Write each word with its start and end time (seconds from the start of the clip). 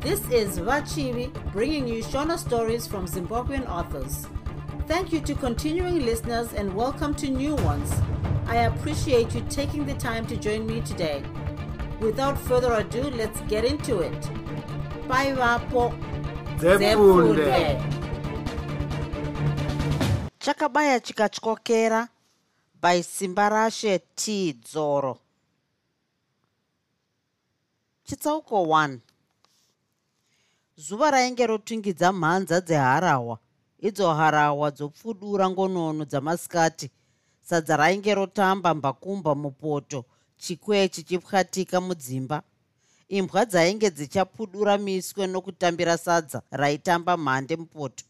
This 0.00 0.26
is 0.30 0.58
Vachivi 0.58 1.30
bringing 1.52 1.86
you 1.86 2.02
Shona 2.02 2.38
stories 2.38 2.86
from 2.86 3.06
Zimbabwean 3.06 3.68
authors. 3.68 4.26
Thank 4.88 5.12
you 5.12 5.20
to 5.20 5.34
continuing 5.34 6.06
listeners 6.06 6.54
and 6.54 6.74
welcome 6.74 7.14
to 7.16 7.28
new 7.28 7.54
ones. 7.56 7.92
I 8.46 8.56
appreciate 8.64 9.34
you 9.34 9.44
taking 9.50 9.84
the 9.84 9.92
time 9.92 10.26
to 10.28 10.38
join 10.38 10.66
me 10.66 10.80
today. 10.80 11.22
Without 12.00 12.38
further 12.38 12.72
ado, 12.72 13.10
let's 13.10 13.42
get 13.42 13.66
into 13.66 13.98
it. 14.00 14.20
Bye, 15.06 15.34
Vapo. 15.36 15.92
Zefunde. 16.56 18.00
chakabaya 20.38 21.00
chikatyokera 21.00 22.08
by 22.80 23.02
simba 23.02 23.50
rashe 23.50 24.00
t 24.16 24.52
dzoro 24.54 25.18
chitsauko 28.08 28.64
1 28.66 28.98
zuva 30.80 31.10
rainge 31.10 31.46
rotungidza 31.46 32.12
mhanza 32.12 32.60
dzeharawa. 32.60 33.38
Idzo 33.78 34.14
harawa 34.14 34.70
dzopfudura 34.70 35.50
ngonono 35.50 36.04
dzamasikati 36.04 36.90
sadza 37.42 37.76
rainge 37.76 38.14
rotamba 38.14 38.74
mbakumba 38.74 39.34
mupoto 39.34 40.04
chikwee 40.36 40.88
chichipwatika 40.88 41.80
mudzimba. 41.80 42.42
Imbwa 43.08 43.44
dzainge 43.46 43.90
dzichapudura 43.90 44.78
miswe 44.78 45.26
nokutambira 45.26 45.98
sadza 45.98 46.42
raitamba 46.50 47.16
mhande 47.16 47.56
mupoto. 47.56 48.04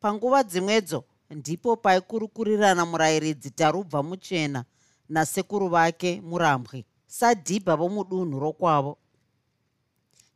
Panguva 0.00 0.42
dzimwedzo 0.42 1.04
ndipo 1.30 1.76
paikurukurirana 1.76 2.86
murayiridzi 2.86 3.50
tarubva 3.50 4.02
muchena 4.02 4.64
nasekuru 5.08 5.68
vake 5.68 6.20
murambwi 6.20 6.84
sadhibha 7.06 7.76
vomudunhu 7.76 8.40
rokwavo 8.40 8.98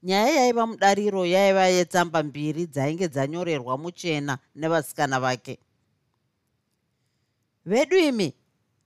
nyaya 0.03 0.31
yaiva 0.35 0.67
mudariro 0.67 1.27
yaiva 1.27 1.67
yetsamba 1.67 2.23
mbiri 2.23 2.67
dzainge 2.67 3.09
dzanyorerwa 3.09 3.79
muchena 3.79 4.39
nevasikana 4.55 5.21
vake. 5.21 5.59
Vedu 7.65 7.97
imi 7.99 8.35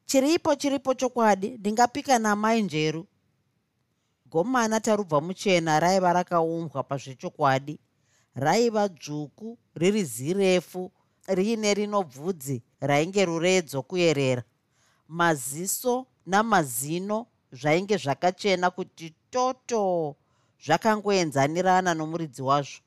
chiripo 0.06 0.54
chiripo 0.54 0.94
chokwadi 0.94 1.48
ndingapika 1.50 2.18
namai 2.18 2.62
njeru. 2.62 3.06
Gomana 4.26 4.80
tarubva 4.80 5.20
muchena 5.20 5.80
raiva 5.80 6.12
rakaumbwa 6.12 6.82
pazvechokwadi 6.82 7.78
raiva 8.34 8.88
dzvuku 8.88 9.58
riri 9.74 10.04
zirefu 10.04 10.92
riine 11.26 11.74
rino 11.74 12.02
bvudzi 12.02 12.62
rainge 12.80 13.24
ruredzo 13.24 13.82
kuyerera. 13.82 14.42
Maziso 15.08 16.06
namazino 16.26 17.26
zvainge 17.52 17.96
zvakachena 17.96 18.70
kuti 18.70 19.14
toto 19.30 20.16
zvakangoenzanirana 20.64 21.94
nomuridzi 21.94 22.42
wazvo. 22.42 22.80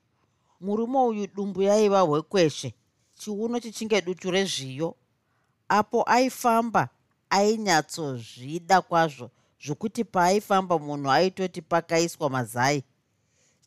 Murume 0.61 0.97
uyu 0.99 1.27
dumbu 1.27 1.61
yaiva 1.61 2.01
hwekweshe 2.01 2.73
chiuno 3.19 3.59
chichinge 3.59 4.01
dutu 4.01 4.31
rezviyo. 4.31 4.95
Apo 5.69 6.03
aifamba 6.03 6.89
ainyatsozvida 7.29 8.81
kwazvo 8.81 9.31
zvokuti 9.63 10.03
paaifamba 10.03 10.79
munhu 10.79 11.11
aitoti 11.11 11.61
pakaiswa 11.61 12.29
mazai. 12.29 12.83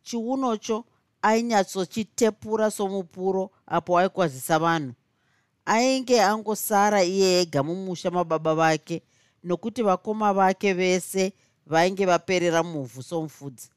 Chiunocho 0.02 0.84
ainyatsochitepura 1.22 2.70
somupuro 2.70 3.50
apo 3.66 3.98
aikwazisa 3.98 4.58
vanhu. 4.58 4.92
Ainge 5.64 6.22
angosara 6.22 7.04
iye 7.04 7.40
ega 7.40 7.62
mumusha 7.62 8.10
mababa 8.10 8.54
vake 8.54 9.02
nokuti 9.44 9.82
vakoma 9.82 10.32
vake 10.32 10.72
vese 10.72 11.32
vainge 11.66 12.06
vaperera 12.06 12.62
muvhu 12.62 13.02
somufudzi 13.02 13.70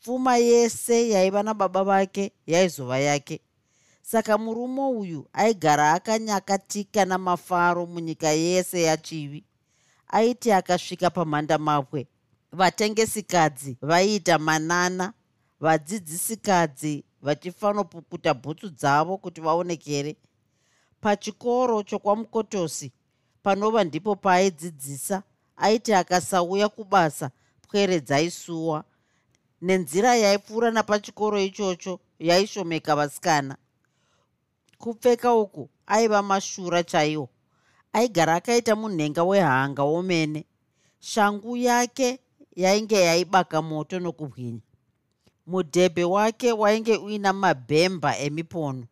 pfuma 0.00 0.36
yese 0.36 1.08
yaiva 1.08 1.42
nababa 1.42 1.84
vake 1.84 2.32
yaizova 2.46 2.98
yake. 2.98 3.40
Saka 4.02 4.38
murume 4.38 4.80
uyu 4.82 5.28
aigara 5.32 5.92
akanyakatika 5.92 7.04
namafaro 7.04 7.86
munyika 7.86 8.28
yese 8.28 8.82
yachivi. 8.82 9.44
Aiti 10.08 10.52
akasvika 10.52 11.10
pamhandamapwe 11.10 12.06
vatengesikadzi 12.52 13.76
vaiita 13.82 14.38
manana 14.38 15.12
vadzidzisikadzi 15.60 17.04
vachifanopukuta 17.22 18.34
bhutsu 18.34 18.68
dzavo 18.70 19.16
kuti 19.18 19.40
vaonekere. 19.40 20.16
Pachikoro 21.00 21.82
chokwamukotosi 21.82 22.92
panova 23.42 23.84
ndipo 23.84 24.16
paaidzidzisa 24.16 25.22
aiti 25.56 25.94
akasauya 25.94 26.68
kubasa 26.68 27.30
pwere 27.68 28.00
dzaisuwa 28.00 28.84
nenzira 29.62 30.16
yaipfuura 30.16 30.70
napachikoro 30.70 31.40
ichocho 31.40 32.00
yaishomeka 32.18 32.96
vasikana. 32.96 33.56
Kupfeka 34.78 35.34
uku 35.34 35.68
aiva 35.86 36.22
mashura 36.22 36.82
chaiwo. 36.82 37.28
Aigara 37.92 38.34
akaita 38.34 38.76
munhenga 38.76 39.24
wehanga 39.24 39.82
womene. 39.82 40.44
Shangu 41.00 41.56
yake 41.56 42.18
yainge 42.56 43.00
yaibaka 43.00 43.62
moto 43.62 44.00
nokubwinya. 44.00 44.60
Mudhebhe 45.46 46.04
wake 46.04 46.52
wainge 46.52 46.96
uina 46.96 47.32
mabhemba 47.32 48.18
emipono. 48.18 48.84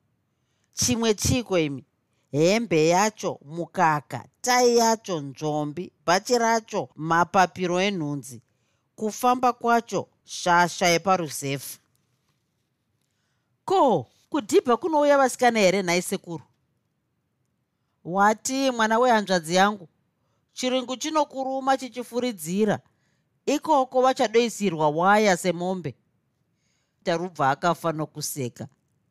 Chimwe 0.73 1.15
chiko 1.15 1.59
imi 1.59 1.85
hembe 2.33 2.89
yacho 2.89 3.41
mukaka 3.45 4.25
tai 4.41 4.77
yacho 4.77 5.21
nzvombi 5.21 5.93
bhachi 6.07 6.39
racho 6.39 6.89
mapapiro 6.97 7.81
enhunzi. 7.81 8.43
Kufamba 8.97 9.53
kwacho 9.53 10.09
shasha 10.25 10.87
yeparuzefu. 10.87 11.79
Ko 13.65 14.07
kudhibha 14.31 14.77
kunouya 14.77 15.19
vasikana 15.19 15.59
here 15.61 15.83
nhai 15.83 16.03
sekuru 16.03 16.43
wati 18.05 18.71
mwana 18.71 18.99
wehanzvadzi 18.99 19.55
yangu 19.55 19.89
chirungu 20.53 20.97
chinokuruma 20.97 21.77
chichifuridzira. 21.77 22.81
Ikoko 23.47 24.03
vachadoisirwa 24.03 24.89
waya 24.89 25.37
semombe. 25.37 25.95
Tarubva 27.05 27.51
akafa 27.51 27.93
nokuseka. 27.93 28.69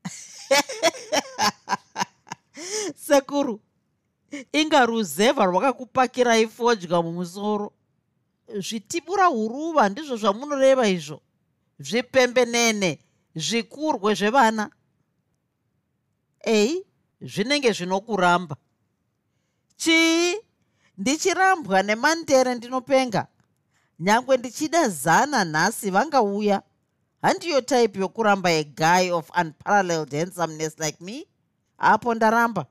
Sekuru 3.08 3.60
inga 4.52 4.86
ruzevha 4.86 5.46
rwakakupakirai 5.46 6.48
fodya 6.48 7.02
mumusoro 7.02 7.74
zvitibura 8.48 9.26
huruva 9.26 9.90
ndizvo 9.90 10.18
zvamunoreva 10.18 10.88
izvo. 10.88 11.22
Zvipembenene 11.80 13.00
zvikurwe 13.36 14.16
zvevana. 14.16 14.70
Ei 16.40 16.86
zvinenge 17.22 17.72
zvinokuramba. 17.74 18.56
Chii? 19.78 20.36
Ndichirambwa 20.98 21.84
nemandere 21.84 22.56
ndinopenga. 22.56 23.28
Nyange 24.00 24.38
ndichida 24.38 24.90
zana 24.90 25.46
nhasi 25.46 25.90
vangauya. 25.90 26.62
Handiyo 27.22 27.62
type 27.62 28.00
yokuramba 28.00 28.50
aguy 28.50 29.12
of 29.12 29.30
unparalleled 29.42 30.12
handsomeness 30.14 30.80
like 30.80 31.04
me? 31.04 31.28
Apo 31.78 32.14
ndaramba. 32.16 32.66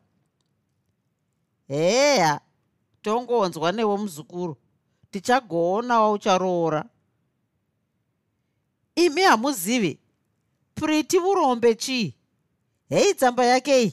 Heya 1.69 2.41
tongonzwa 3.03 3.73
newo 3.73 3.99
muzukuru 3.99 4.57
tichagoonawo 5.13 6.13
ucharoora. 6.13 6.85
Imi 8.95 9.23
hamuzivi? 9.23 9.99
Priti 10.75 11.19
urombe 11.19 11.75
chii? 11.75 12.15
Hei 12.89 13.15
tsamba 13.15 13.45
yake 13.45 13.83
iyi. 13.83 13.93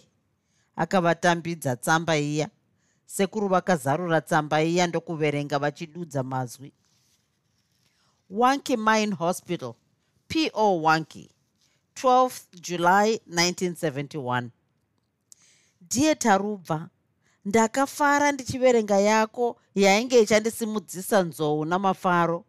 Akavatambidza 0.75 1.75
tsamba 1.75 2.18
iya. 2.18 2.50
Sekuru 3.06 3.48
vakazarura 3.48 4.21
tsamba 4.21 4.62
iya 4.63 4.88
ndokuverenga 4.88 5.60
vachidudza 5.60 6.24
mazwi. 6.24 6.71
Wanky 8.30 8.77
mine 8.77 9.15
hospital 9.15 9.74
po 10.54 10.81
wanky 10.81 11.30
12 11.95 12.31
july 12.62 13.15
1971 13.30 14.50
ndiye 15.81 16.15
tarubva 16.15 16.89
ndakafara 17.45 18.31
ndichiverenga 18.31 19.00
yako 19.00 19.57
yainge 19.75 20.21
ichandisimudzisa 20.21 21.24
nzou 21.24 21.65
namafaro. 21.65 22.45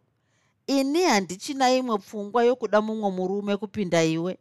Ini 0.67 1.03
handichina 1.03 1.73
imwe 1.73 1.97
pfungwa 1.97 2.43
yokuda 2.43 2.81
mumwe 2.81 3.11
murume 3.11 3.57
kupinda 3.57 4.03
iwe. 4.03 4.37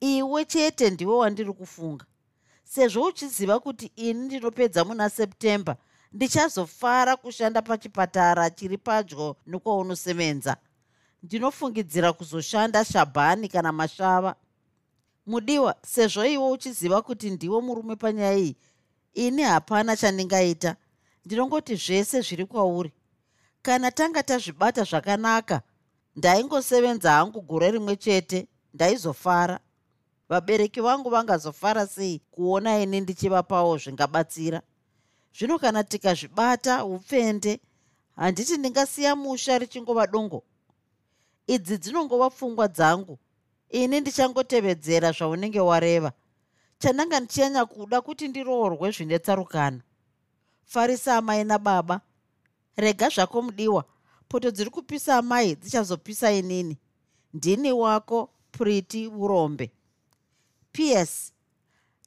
Iwe 0.00 0.44
chete 0.44 0.90
ndiwe 0.90 1.14
wandiri 1.16 1.52
kufunga. 1.52 2.04
Sezvo 2.64 3.02
uchiziva 3.04 3.60
kuti 3.60 3.92
ini 3.96 4.20
ndinopedza 4.26 4.84
muna 4.84 5.10
september 5.10 5.76
ndichazofara 6.12 7.16
kushanda 7.16 7.62
pachipatara 7.62 8.50
chiri 8.50 8.78
padyo 8.78 9.36
nekwaunosevenza 9.46 10.56
ndinofungidzira 11.22 12.12
kuzoshanda 12.12 12.84
shabhani 12.84 13.48
kana 13.48 13.72
mashava. 13.72 14.34
Mudiwa 15.26 15.74
sezvo 15.86 16.24
iwe 16.26 16.50
uchiziva 16.50 17.02
kuti 17.02 17.30
ndiwe 17.30 17.60
murume 17.62 17.96
panyaya 17.96 18.36
iyi 18.38 18.56
ini 19.18 19.42
hapana 19.42 19.96
chandingaita. 19.96 20.76
Ndinongoti 21.24 21.74
zvese 21.76 22.20
zviri 22.20 22.46
kwauri. 22.46 22.92
Kana 23.62 23.90
tanga 23.90 24.22
tazvibata 24.22 24.84
zvakanaka 24.84 25.62
ndaingosevenza 26.16 27.12
hangu 27.12 27.40
gore 27.40 27.70
rimwe 27.70 27.96
chete 27.96 28.46
ndaizofara. 28.74 29.60
Vabereki 30.28 30.80
vangu 30.80 31.10
vangazofara 31.10 31.86
sei 31.86 32.20
kuona 32.30 32.78
ini 32.78 33.00
ndichivapawo 33.00 33.78
zvingabatsira? 33.78 34.62
Zvino 35.38 35.58
kana 35.58 35.84
tikazvibata 35.84 36.84
upfende 36.84 37.60
handiti 38.16 38.56
ndingasiya 38.56 39.16
musha 39.16 39.58
richingova 39.58 40.06
dongo. 40.06 40.42
Idzi 41.46 41.78
dzinongova 41.78 42.30
pfungwa 42.30 42.68
dzangu. 42.68 43.18
Ini 43.68 44.00
ndichangotevedzera 44.00 45.12
zvaunenge 45.12 45.60
wareva 45.60 46.12
chandanga 46.78 47.20
ndichinyanya 47.20 47.66
kuda 47.66 48.00
kuti 48.00 48.28
ndiroorwe 48.28 48.90
zvine 48.90 49.18
tsarukano. 49.18 49.80
Farisa 50.64 51.16
amai 51.16 51.44
nababa 51.44 52.00
rega 52.76 53.08
zvako 53.08 53.42
mudiwa. 53.42 53.84
Poto 54.28 54.50
dziri 54.50 54.70
kupisa 54.70 55.16
amai 55.16 55.54
dzichazopisa 55.56 56.32
inini. 56.32 56.78
Ndini 57.34 57.72
wako 57.72 58.30
priti 58.50 59.06
urombe 59.06 59.72
ps 60.72 61.32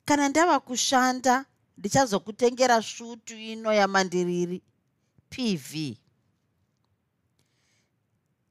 kana 0.05 0.29
ndava 0.29 0.59
kushanda 0.59 1.45
ndichazokutengera 1.77 2.81
svutu 2.81 3.35
ino 3.37 3.73
yamandiriri 3.73 4.61
pv 5.29 5.97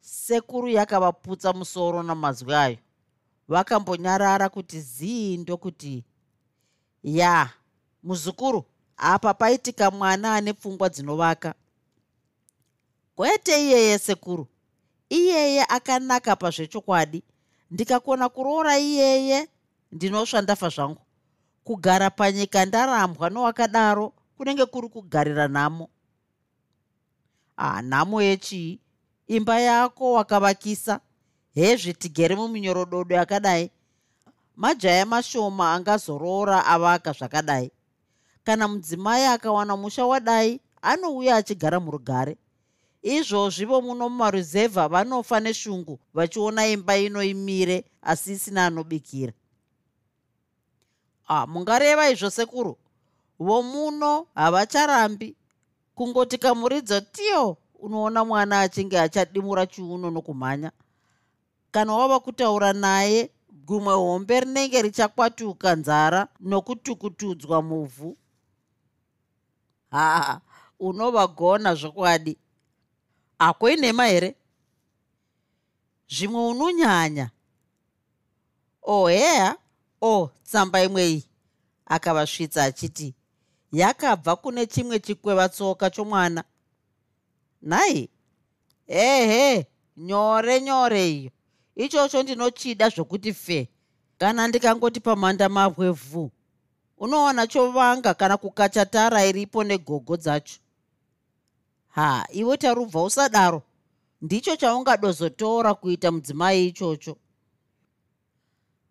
sekuru 0.00 0.68
yakavaputsa 0.68 1.52
musoro 1.52 2.02
namazwi 2.02 2.54
ayo. 2.54 2.78
Vakambonyarara 3.48 4.48
kuti 4.48 4.80
zii 4.80 5.36
ndokuti 5.36 6.04
ya 7.02 7.50
muzukuru 8.02 8.64
apa 8.96 9.34
paitika 9.34 9.90
mwana 9.90 10.34
ane 10.34 10.52
pfungwa 10.52 10.88
dzinovaka? 10.88 11.54
Kwete 13.14 13.62
iyeye 13.62 13.98
sekuru. 13.98 14.46
Iyeye 15.08 15.64
akanaka 15.68 16.36
pazvechokwadi 16.36 17.22
ndikakona 17.70 18.28
kuroora 18.28 18.78
iyeye 18.78 19.48
ndinosva 19.92 20.42
ndafa 20.42 20.68
zvangu 20.68 21.02
kugara 21.64 22.10
panyika 22.10 22.64
ndarambwa 22.66 23.30
nowakadaro 23.30 24.12
kunenge 24.36 24.66
kuri 24.66 24.88
kugarira 24.88 25.48
nhamo. 25.48 25.88
Ah 27.56 27.82
nhamo 27.82 28.22
yechii 28.22 28.80
imba 29.26 29.60
yako 29.60 30.12
wakavakisa. 30.12 31.00
Hezvi 31.54 31.94
tigere 31.94 32.36
muminyorododo 32.36 33.14
yakadai 33.14 33.70
majaya 34.56 35.06
mashoma 35.06 35.72
angazoroora 35.74 36.66
avaka 36.66 37.12
zvakadai. 37.12 37.70
Kana 38.44 38.68
mudzimai 38.68 39.24
akawana 39.26 39.76
musha 39.76 40.06
wadai 40.06 40.60
anouya 40.82 41.36
achigara 41.36 41.80
murugare. 41.80 42.36
Izvozvivo 43.02 43.80
muno 43.80 44.08
mumaruzevha 44.08 44.88
vanofa 44.88 45.40
neshungu 45.40 45.98
vachiona 46.14 46.66
imba 46.66 46.96
ino 46.96 47.22
imire 47.22 47.84
asi 48.02 48.32
isina 48.32 48.66
anobikira. 48.66 49.32
Ah, 51.28 51.46
mungareva 51.46 52.10
izvo 52.10 52.30
sekuru? 52.30 52.76
Vomuno 53.38 54.26
havacharambi. 54.34 55.36
Kungoti 55.94 56.38
kamuridzo 56.38 57.00
tiyo 57.00 57.56
unoona 57.78 58.24
mwana 58.24 58.60
achinge 58.60 59.00
achadimura 59.00 59.66
chiuno 59.66 60.10
nokumhanya. 60.10 60.72
Kana 61.70 61.94
wava 61.94 62.20
kutaura 62.20 62.72
naye 62.72 63.30
gumwe 63.70 63.94
hombe 63.94 64.40
rinenge 64.40 64.82
richakwatuka 64.82 65.76
nzara 65.76 66.28
nokutukutudzwa 66.40 67.62
muvhu. 67.62 68.16
Haa 69.90 70.40
unovagona 70.80 71.74
zvokwadi. 71.74 72.38
Hakoinema 73.38 74.06
here? 74.06 74.34
Zvimwe 76.08 76.46
unonyanya 76.46 77.30
o 78.82 79.08
heya. 79.08 79.56
O 80.00 80.30
tsamba 80.42 80.82
imwe 80.82 81.08
iyi. 81.08 81.24
Akavasvitsa 81.86 82.64
achiti 82.64 83.14
yakabva 83.72 84.36
kune 84.36 84.66
chimwe 84.66 84.98
chikwevatsoka 84.98 85.90
chomwana. 85.90 86.44
Nhai? 87.62 88.08
Ehe 88.86 89.66
nyore 89.96 90.60
nyore 90.60 91.10
iyo 91.10 91.30
ichocho 91.84 92.22
ndinochida 92.22 92.88
zvokuti 92.88 93.32
fe. 93.34 93.68
Kana 94.18 94.48
ndikangoti 94.48 95.00
pamhanda 95.00 95.48
mabwe 95.48 95.90
vhu 95.90 96.30
unowana 96.98 97.46
chovanga 97.46 98.14
kana 98.14 98.36
kukacha 98.36 98.86
tara 98.86 99.24
iripo 99.26 99.64
negogo 99.64 100.16
dzacho. 100.16 100.58
Ha 101.88 102.26
iwe 102.32 102.56
tarubva 102.56 103.02
usadaro 103.02 103.62
ndicho 104.22 104.56
chaungadozotora 104.56 105.74
kuita 105.74 106.10
mudzimai 106.10 106.66
ichocho. 106.66 107.16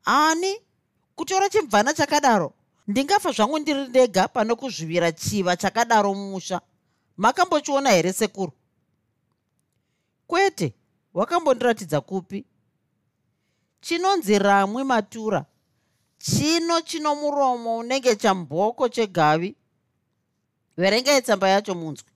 Ani? 0.05 0.55
Kutora 1.15 1.49
chimvana 1.49 1.93
chakadaro. 1.93 2.53
Ndingafa 2.87 3.31
zvangu 3.31 3.59
ndiri 3.59 3.87
ndega 3.87 4.27
pano 4.27 4.55
kuzvivira 4.55 5.11
chiva 5.11 5.55
chakadaro 5.57 6.13
mumusha. 6.13 6.61
Makambochiona 7.17 7.89
here 7.91 8.13
sekuru? 8.13 8.51
Kwete 10.27 10.73
wakambondiratidza 11.13 12.01
kupi 12.01 12.45
chinonzi 13.81 14.39
ramwi 14.39 14.83
matura. 14.83 15.45
Chino 16.17 16.81
chino 16.81 17.15
muromo 17.15 17.77
unenge 17.77 18.15
chamboko 18.15 18.89
chegavi. 18.89 19.55
Verengai 20.77 21.21
tsamba 21.21 21.49
yacho 21.49 21.75
munzwi 21.75 22.09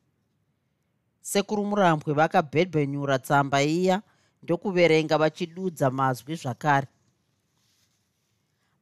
sekuru 1.24 1.65
murambwe 1.65 2.13
vakabhebhenyura 2.13 3.19
tsamba 3.19 3.63
iya 3.63 4.01
ndokuverenga 4.44 5.18
vachidudza 5.18 5.92
mazwi 5.92 6.36
zvakare. 6.36 6.88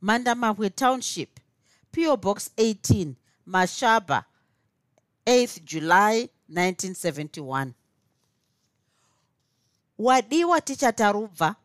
Mandamabwe 0.02 0.70
township 0.70 1.40
po 1.92 2.18
box 2.18 2.52
18 2.58 3.14
mashaba 3.46 4.26
8 5.26 5.60
july 5.64 6.30
1971 6.50 7.72
wadiwa 10.00 10.62
tichatarubva 10.62 11.56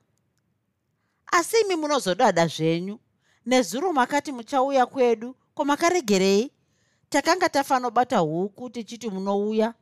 asi 1.36 1.56
imi 1.60 1.76
munozodada 1.76 2.46
zvenyu. 2.46 2.98
Nezuro 3.46 3.92
makati 3.92 4.32
muchauya 4.32 4.86
kwedu 4.86 5.36
kwamakaregerei 5.54 6.50
takanga 7.08 7.48
tafanobata 7.48 8.18
huku 8.18 8.70
tichiti 8.70 9.10
munouya? 9.10 9.74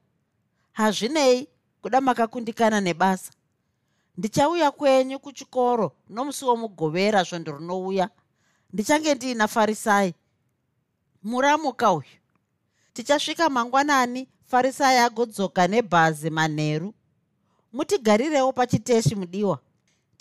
Hazvinei 0.72 1.48
kuda 1.82 2.00
makakundikana 2.00 2.80
nebasa. 2.80 3.32
Ndichauya 4.16 4.70
kwenyu 4.70 5.18
kuchikoro 5.18 5.92
nomusi 6.08 6.44
womugovera 6.44 7.24
svondo 7.24 7.52
rinouya 7.58 8.08
ndichange 8.72 9.14
ndiina 9.14 9.48
farisai. 9.48 10.14
Muramuka 11.22 11.92
uyu. 11.92 12.06
Tichasvika 12.92 13.48
mangwanani 13.50 14.28
farisai 14.44 14.98
agodzoka 14.98 15.68
nebhazi 15.68 16.30
manheru 16.30 16.94
mutigarirewo 17.72 18.52
pachiteshi 18.52 19.14
mudiwa 19.14 19.58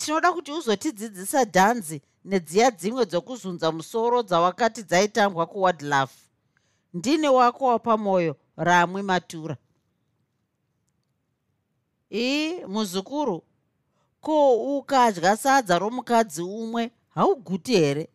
tinoda 0.04 0.32
kuti 0.32 0.52
uzotidzidzisa 0.52 1.44
dhanzi 1.44 2.02
nedziya 2.24 2.70
dzimwe 2.70 3.06
dzokuzunza 3.06 3.72
musoro 3.72 4.22
dzawakati 4.22 4.82
dzaitambwa 4.82 5.46
kuwadlaf 5.46 6.12
ndine 6.94 7.28
wako 7.28 7.64
wapamwoyo 7.66 8.36
ramwi 8.56 9.02
matura. 9.02 9.56
Ii 12.12 12.64
muzukuru 12.64 13.42
ko 14.20 14.56
ukadya 14.78 15.36
sadza 15.36 15.78
romukadzi 15.78 16.42
umwe? 16.42 16.90
Hauguti 17.14 17.72
here? 17.76 18.08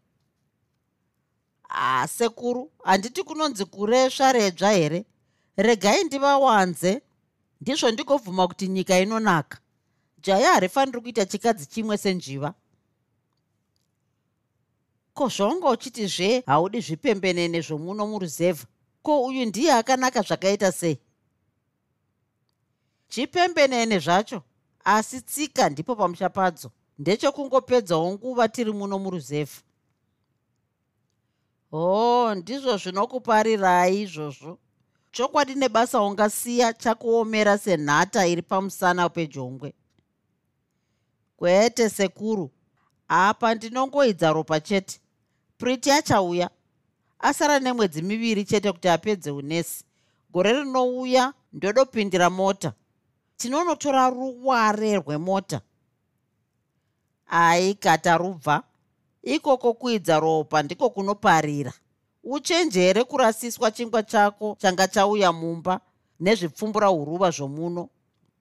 A 1.69 2.08
sekuru 2.08 2.72
handiti 2.84 3.24
kunonzi 3.24 3.65
kuresva 3.65 4.31
redzva 4.31 4.69
here? 4.72 5.05
Regai 5.58 6.03
ndivawanze. 6.03 7.01
Ndizvo 7.62 7.91
ndigobvuma 7.91 8.48
kuti 8.48 8.67
nyika 8.67 9.00
inonaka 9.00 9.58
jaya 10.24 10.54
harifaniri 10.54 11.02
kuita 11.02 11.26
chikadzi 11.26 11.66
chimwe 11.66 11.98
senjiva. 11.98 12.54
Ko 15.14 15.28
zvaunga 15.30 15.70
uchiti 15.70 16.08
zve 16.08 16.44
haudi 16.46 16.80
zvipembenene 16.82 17.62
zvomuno 17.62 18.08
muruzevha 18.08 18.66
ko 19.04 19.26
uyu 19.26 19.46
ndiye 19.46 19.74
akanaka 19.74 20.22
zvakaita 20.22 20.72
sei? 20.72 21.00
Chipembenene 23.10 24.00
zvacho 24.00 24.44
asi 24.84 25.22
tsika 25.22 25.70
ndipo 25.70 25.96
pamushapadzo 25.96 26.72
ndechokungopedzawo 27.00 28.12
nguva 28.14 28.48
tiri 28.48 28.72
muno 28.72 29.00
muruzevha 29.00 29.62
hoo 31.72 32.36
ndizvo 32.36 32.78
zvinokuparirai 32.78 34.02
izvozvo. 34.02 34.58
Chokwadi 35.12 35.56
nebasa 35.56 36.02
ungasiya 36.02 36.74
chakuomera 36.74 37.58
senhata 37.58 38.28
iri 38.28 38.42
pamusana 38.42 39.10
pejongwe 39.10 39.74
kwete 41.39 41.89
sekuru. 41.89 42.51
Apa 43.08 43.55
ndinongoidza 43.55 44.34
ropa 44.34 44.60
chete. 44.60 45.00
Priti 45.58 45.91
achauya. 45.91 46.50
Asara 47.19 47.60
nemwedzi 47.60 48.01
miviri 48.01 48.46
chete 48.46 48.72
kuti 48.72 48.88
apedze 48.89 49.31
unesi. 49.31 49.86
Gore 50.29 50.53
rinouya 50.53 51.34
ndodopindira 51.53 52.29
mota. 52.29 52.74
Tinonotora 53.38 54.10
ruware 54.10 54.96
rwemota. 54.96 55.62
Aikata 57.27 58.17
rubva. 58.17 58.63
Ikoko 59.24 59.74
kuidza 59.74 60.19
ropa 60.19 60.63
ndiko 60.63 60.89
kunoparira. 60.89 61.74
Uchenjere 62.24 63.03
kurasiswa 63.03 63.72
chingwa 63.72 64.03
chako 64.03 64.55
changa 64.60 64.88
chauya 64.88 65.31
mumba 65.34 65.79
nezvipfumbura 66.19 66.91
uruva 66.91 67.31
zvomuno. 67.31 67.89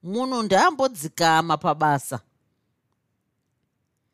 Munhu 0.03 0.43
ndaambodzikama 0.43 1.57
pabasa 1.57 2.21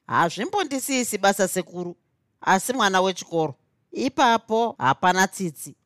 hazvimbondisisi 0.07 1.19
basa 1.19 1.49
sekuru 1.49 1.97
asi 2.41 2.73
mwana 2.73 3.01
wechikoro. 3.01 3.55
Ipapo 3.93 4.75
hapana 4.79 5.29
tsitsi. 5.29 5.77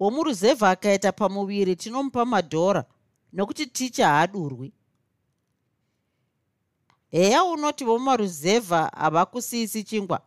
Womuruzevha 0.00 0.70
akaita 0.70 1.12
pamuviri 1.12 1.76
tinomupa 1.76 2.24
madhora 2.24 2.84
nokuti 3.32 3.66
ticha 3.66 4.08
haadurwi. 4.08 4.72
Heya 7.10 7.44
unoti 7.44 7.84
vomaruzevha 7.84 8.92
havakusiyisi 8.96 9.84
chingwa. 9.84 10.20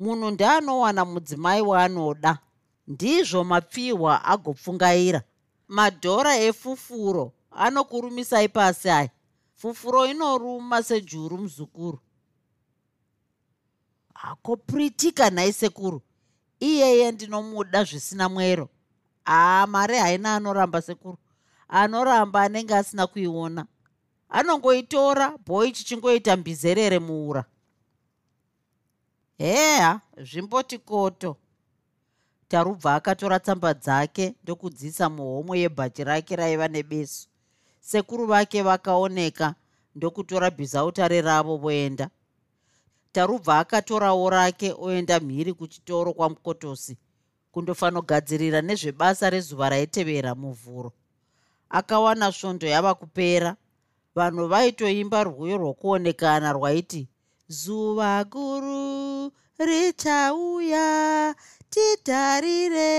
Munhu 0.00 0.30
ndaanowana 0.30 1.04
mudzimai 1.04 1.62
waanoda. 1.62 2.38
Ndizvo 2.86 3.44
mapfihwa 3.44 4.24
agopfungaira. 4.24 5.22
Madhora 5.68 6.36
efufuro 6.36 7.32
anokurumisai 7.50 8.48
pasi 8.48 8.90
aya. 8.90 9.10
Fufuro 9.54 10.06
inoruma 10.06 10.82
sejuru 10.82 11.38
muzukuru 11.38 11.98
hako 14.14 14.56
pritika 14.56 15.30
nhai 15.30 15.52
sekuru 15.52 16.02
iyeye 16.60 17.12
ndinomuda 17.12 17.84
zvisina 17.84 18.28
mwero. 18.28 18.68
Haa 19.24 19.66
mari 19.66 19.96
haina 19.98 20.34
anoramba 20.36 20.82
sekuru. 20.82 21.18
Anoramba 21.68 22.42
anenge 22.42 22.74
asina 22.74 23.06
kuiona. 23.06 23.66
Anongoitora 24.28 25.38
bhoi 25.46 25.72
chichingoita 25.72 26.36
mbizerere 26.36 26.98
muura. 26.98 27.44
Heha 29.38 30.00
zvimboti 30.22 30.78
koto. 30.78 31.36
Tarubva 32.48 32.94
akatora 32.94 33.40
tsamba 33.40 33.74
dzake 33.74 34.34
ndokudziisa 34.42 35.08
muhomwe 35.10 35.58
yebhachi 35.58 36.04
rake 36.04 36.36
raiva 36.36 36.68
nebesu. 36.68 37.28
Sekuru 37.80 38.26
vake 38.26 38.62
vakaoneka 38.62 39.54
ndokutora 39.94 40.50
bhizautare 40.50 41.20
ravo 41.20 41.56
voenda 41.56 42.10
tarubva 43.14 43.58
akatorawo 43.58 44.30
rake 44.30 44.74
oenda 44.78 45.20
mhiri 45.20 45.52
kuchitoro 45.58 46.12
kwamukotosi 46.12 46.98
kundofanogadzirira 47.52 48.60
nezvebasa 48.62 49.30
rezuva 49.30 49.68
raitevera 49.68 50.34
muvhuro. 50.34 50.92
Akawana 51.70 52.32
svondo 52.32 52.66
yava 52.66 52.94
kupera. 52.94 53.56
Vanhu 54.16 54.46
vaitoimba 54.48 55.24
rwiyo 55.24 55.56
rwokuonekana 55.58 56.52
rwaiti 56.52 57.08
zuva 57.48 58.24
guru 58.24 59.30
richauya 59.58 61.34
titarire 61.70 62.94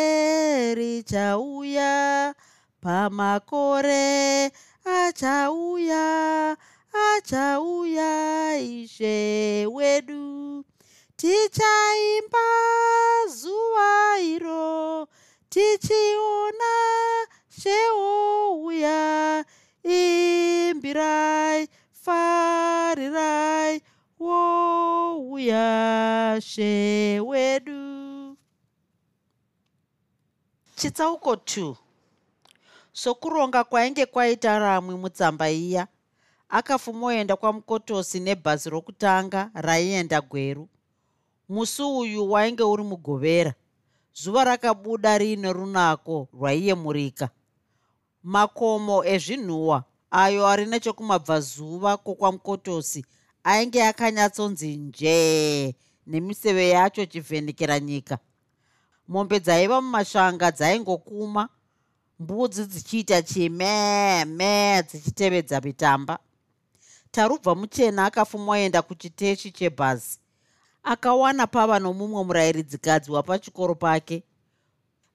richauya 0.75 2.33
pamakore 2.81 4.51
achauya 4.85 6.03
achauya 6.95 8.57
ishe 8.59 9.65
wedu 9.71 10.65
tichaimba 11.15 12.47
zuva 13.27 14.19
iro 14.19 15.07
tichiona 15.49 16.73
sheouya 17.61 19.45
imbirai 19.83 21.67
farirai 21.91 23.81
wouya 24.19 25.65
she 26.41 27.19
wedu. 27.19 28.37
Chitsauko 30.75 31.33
2 31.33 31.75
sokuronga 32.93 33.63
kwainge 33.63 34.05
kwaita 34.05 34.59
ramwi 34.59 34.95
mutsamba 34.95 35.49
iya 35.49 35.87
akafumoenda 36.49 37.35
kwamukotosi 37.35 38.19
nebhazi 38.19 38.69
rokutanga 38.69 39.51
raienda 39.53 40.21
gweru. 40.21 40.69
Musi 41.49 41.81
uyu 41.81 42.31
wainge 42.31 42.63
uri 42.63 42.83
mugovera. 42.83 43.53
Zuva 44.13 44.43
rakabuda 44.43 45.17
riine 45.17 45.53
runako 45.53 46.27
rwaiyemurika. 46.33 47.29
Makomo 48.23 49.05
ezvinhuhwa 49.05 49.83
ayo 50.11 50.47
ari 50.47 50.65
nechokumabvazuva 50.65 51.97
kwokwamukotosi 51.97 53.05
ainge 53.43 53.83
akanyatsonzi 53.83 54.77
njee 54.77 55.75
nemiseve 56.07 56.69
yacho 56.69 57.05
chivhenekera 57.05 57.79
nyika. 57.79 58.17
Mombe 59.07 59.39
dzaiva 59.39 59.81
mumashanga 59.81 60.51
dzaingokuma 60.51 61.49
mbudzi 62.19 62.65
dzichiita 62.65 63.21
chimeme 63.21 64.83
dzichitevedza 64.87 65.61
mitamba 65.61 66.19
tarubva 67.15 67.55
muchena 67.55 68.05
akafumoenda 68.05 68.81
kuchiteshi 68.81 69.51
chebhazi. 69.51 70.19
Akawana 70.83 71.47
pava 71.47 71.79
nomumwe 71.79 72.23
murayiridzikadzi 72.23 73.11
wapachikoro 73.11 73.75
pake. 73.75 74.23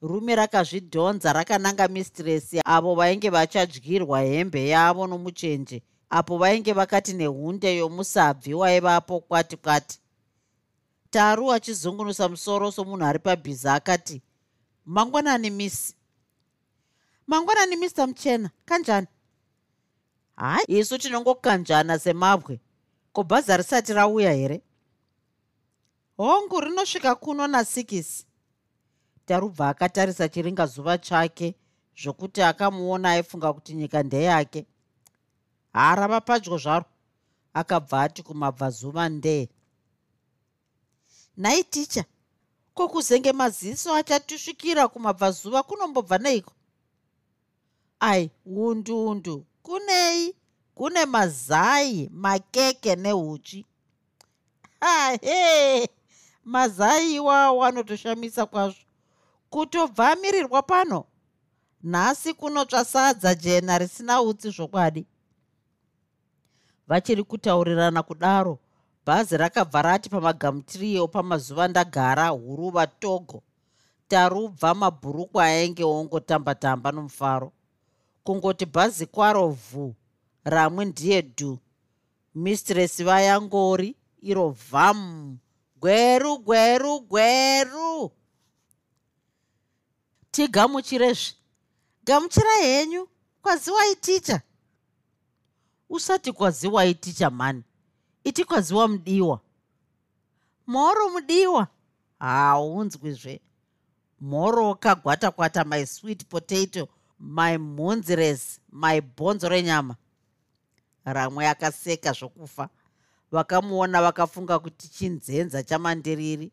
Rume 0.02 0.34
rakazvidhonza 0.34 1.32
rakananga 1.32 1.88
mistresi 1.88 2.60
avo 2.64 2.94
vainge 2.94 3.30
vachadyirwa 3.30 4.20
hembe 4.20 4.68
yavo 4.68 5.06
nomuchenje 5.06 5.82
apo 6.10 6.38
vainge 6.38 6.72
vakati 6.72 7.12
nehunde 7.12 7.76
yomusabvi 7.76 8.54
waivapo 8.54 9.20
kwati 9.20 9.56
kwati 9.56 10.00
taru 11.10 11.52
achizungunusa 11.52 12.28
musoro 12.28 12.70
somunhu 12.72 13.04
ari 13.06 13.18
pabhiza 13.18 13.74
akati 13.74 14.22
mangwanani 14.86 15.50
misi 15.50 15.94
mangwanani 17.26 17.76
mr 17.76 18.06
muchena 18.06 18.50
kanjani 18.64 19.06
hai 20.40 20.64
isu 20.68 20.98
tinongokanjana 20.98 21.98
semabwe. 21.98 22.60
Ko 23.12 23.22
bhazi 23.22 23.56
risati 23.56 23.92
rauya 23.92 24.32
here? 24.32 24.62
Hongu 26.16 26.60
rinosvika 26.60 27.14
kuno 27.14 27.46
nasikisi. 27.46 28.26
Tarubva 29.26 29.68
akatarisa 29.68 30.28
chiringa 30.28 30.66
zuva 30.66 30.98
chake 30.98 31.54
zvokuti 31.96 32.42
akamuona 32.42 33.10
aifunga 33.10 33.52
kuti 33.52 33.74
nyika 33.74 34.02
ndeyake. 34.02 34.66
Harava 35.72 36.20
padyo 36.20 36.58
zvaro. 36.58 36.84
Akabva 37.54 38.02
ati 38.02 38.22
kumabvazuva 38.22 39.08
ndee. 39.08 39.48
Nhai 41.36 41.64
ticha 41.64 42.04
kokuzenge 42.74 43.32
maziso 43.32 43.94
achatisvikira 43.94 44.88
kumabvazuva 44.88 45.62
kunombobva 45.62 46.18
neiko? 46.18 46.52
Ai 48.00 48.30
undundu 48.46 49.46
kunei? 49.70 50.34
Kune 50.74 51.06
mazai 51.06 52.08
makeke 52.12 52.96
neuchi 52.96 53.66
ahe 54.80 55.88
mazai 56.44 57.14
iwawo 57.14 57.64
anotoshamisa 57.64 58.46
kwazvo. 58.46 58.80
Kutobva 59.50 60.10
amirirwa 60.12 60.62
pano? 60.62 61.04
Nhasi 61.82 62.34
kunotsva 62.34 62.84
sadza 62.84 63.34
jena 63.34 63.78
risina 63.78 64.22
utsi 64.22 64.50
zvokwadi. 64.50 65.06
Vachiri 66.88 67.22
kutaurirana 67.24 68.02
kudaro 68.02 68.58
bhazi 69.06 69.36
rakabva 69.36 69.82
rati 69.82 70.08
pamagamutiriyo 70.10 71.08
pamazuva 71.08 71.68
ndagara 71.68 72.28
huruva 72.28 72.86
togo. 72.86 73.42
Tarubva 74.08 74.74
mabhurukwa 74.74 75.44
ainge 75.44 75.84
ongotamba-tamba 75.84 76.92
nomufaro 76.92 77.52
kungoti 78.24 78.66
bhazi 78.66 79.06
kwaro 79.06 79.48
vhu 79.48 79.94
ramwe 80.44 80.84
ndiye 80.84 81.22
dhu 81.22 81.58
mistresi 82.34 83.04
vayangori 83.04 83.96
iro 84.22 84.48
vhamu 84.50 85.38
gweru 85.76 86.38
gweru 86.38 87.00
gweru. 87.00 88.10
Tigamuchirezve 90.30 91.34
gamuchirai 92.04 92.62
henyu 92.62 93.08
kwaziwai 93.42 93.96
ticha 93.96 94.42
usati 95.88 96.32
kwaziwai 96.32 96.94
ticha 96.94 97.30
mani 97.30 97.62
iti 98.24 98.44
kwaziwa 98.44 98.88
mudiwa. 98.88 99.40
Mhoro 100.66 101.08
mudiwa? 101.10 101.68
Haunzwizve 102.18 103.40
mhoro 104.20 104.74
kagwata 104.74 105.30
kwata 105.30 105.64
my 105.64 105.86
sweet 105.86 106.24
potato 106.26 106.88
my 107.20 107.58
munzires 107.58 108.60
my 108.72 109.00
bhonzo 109.00 109.48
renyama. 109.48 109.96
Ramwe 111.04 111.48
akaseka 111.48 112.12
zvokufa. 112.12 112.68
Vakamuona 113.32 114.02
vakafunga 114.02 114.58
kuti 114.58 114.88
chinzenza 114.88 115.62
chamandiriri. 115.62 116.52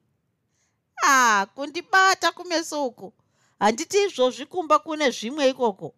Ah 1.03 1.45
kundibata 1.55 2.31
kumeso 2.31 2.85
uko 2.85 3.13
handiti 3.59 3.97
izvozvi 4.03 4.45
kumba 4.45 4.79
kune 4.79 5.11
zvimwe 5.11 5.49
ikoko. 5.49 5.93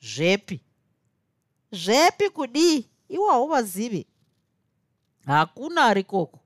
Zvepi? 0.00 0.60
Zvepi 1.72 2.30
kudii 2.30 2.88
iwo 3.08 3.30
hauvazivi. 3.30 4.06
Hakuna 5.26 5.84
ari 5.84 6.04
koko 6.04 6.38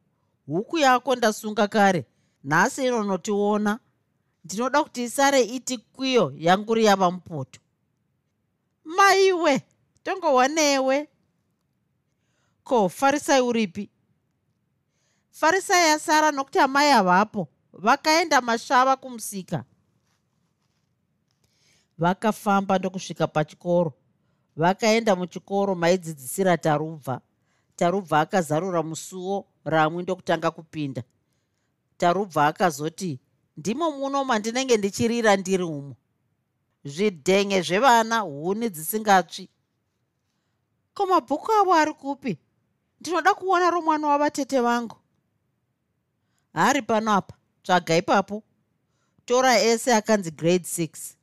huku 0.47 0.78
yako 0.78 1.16
ndasunga 1.16 1.69
kare. 1.69 2.07
Nhasi 2.45 2.87
inonotiona 2.87 3.78
ndinoda 4.45 4.83
kuti 4.85 5.03
isare 5.03 5.43
iti 5.43 5.79
kwiyo 5.79 6.33
yanguri 6.37 6.85
yava 6.85 7.11
mupoto 7.11 7.61
maiwe 8.85 9.63
tongohwa 10.03 10.49
newe 10.49 11.09
ko 12.65 12.89
farisai 12.89 13.41
uripi? 13.41 13.91
Farisai 15.31 15.89
yasara 15.89 16.31
nokuti 16.31 16.59
amai 16.59 16.91
havapo 16.91 17.49
vakaenda 17.73 18.41
mashava 18.41 18.97
kumusika. 18.97 19.65
Vakafamba 21.99 22.79
ndokusvika 22.79 23.27
pachikoro 23.27 23.93
vakaenda 24.57 25.17
muchikoro 25.17 25.75
maidzidzisira 25.75 26.57
tarubva. 26.59 27.21
Tarubva 27.77 28.21
akazarura 28.21 28.83
musuwo 28.83 29.47
ramwi 29.65 30.03
ndokutanga 30.03 30.51
kupinda. 30.51 31.03
Tarubva 31.97 32.47
akazoti 32.47 33.21
ndimo 33.61 33.90
muno 33.90 34.25
mandinenge 34.25 34.76
ndichirira 34.76 35.37
ndiri 35.37 35.62
umo. 35.64 35.95
Zvidhenge 36.85 37.62
zvevana 37.62 38.19
huni 38.21 38.69
dzisingatsvi. 38.71 39.49
Ko 40.95 41.07
mabhuku 41.07 41.52
avo 41.52 41.75
ari 41.75 41.93
kupi? 41.93 42.38
Ndinoda 43.00 43.35
kuona 43.35 43.71
romwana 43.71 44.09
wavatete 44.09 44.61
vangu. 44.61 44.97
Hari 46.55 46.83
pano 46.83 47.12
apa. 47.12 47.35
Tsvaga 47.62 47.97
ipapo 47.97 48.43
tora 49.25 49.61
ese 49.61 49.95
akanzi 49.95 50.31
grade 50.31 50.64
6 50.64 51.14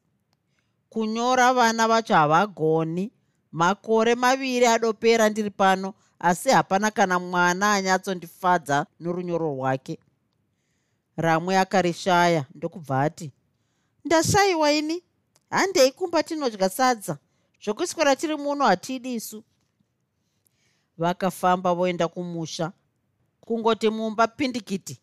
kunyora 0.89 1.53
vana 1.53 1.87
vacho 1.87 2.13
havagoni. 2.13 3.11
Makore 3.51 4.15
maviri 4.15 4.65
adopera 4.65 5.29
ndiri 5.29 5.49
pano 5.49 5.93
asi 6.19 6.49
hapana 6.49 6.91
kana 6.91 7.19
mwana 7.19 7.73
anyatsondifadza 7.73 8.85
norunyoro 8.99 9.49
rwake 9.49 9.99
ramwe 11.17 11.57
akarishaya 11.57 12.45
ndokubva 12.55 13.01
ati 13.01 13.31
ndashayiwa 14.05 14.71
ini? 14.71 15.03
Handei 15.49 15.91
kumba 15.91 16.23
tinodya 16.23 16.69
sadza. 16.69 17.17
Zvokuswera 17.63 18.15
tiri 18.15 18.35
muno 18.35 18.65
hatidi 18.65 19.13
isu. 19.15 19.43
Vakafamba 20.97 21.73
voenda 21.73 22.07
kumusha 22.07 22.71
kungoti 23.41 23.89
mumba 23.89 24.27
pindikiti 24.27 24.99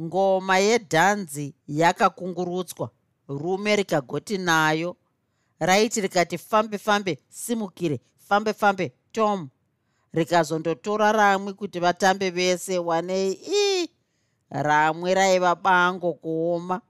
ngoma 0.00 0.58
yedhanzi 0.58 1.54
yakakungurutswa 1.68 2.90
rume 3.28 3.76
rikagoti 3.76 4.38
nayo 4.38 4.96
raiti 5.58 6.00
rikati 6.00 6.38
fambe 6.38 6.78
fambe 6.78 7.18
simukire 7.28 8.00
fambe 8.28 8.52
fambe 8.52 8.92
tom. 9.12 9.48
Rikazondotora 10.12 11.12
ramwe 11.12 11.52
kuti 11.52 11.80
vatambe 11.80 12.30
vese 12.30 12.78
wanei 12.78 13.32
ramwe 14.50 15.14
raiva 15.14 15.54
bango 15.54 16.12
kuoma. 16.12 16.80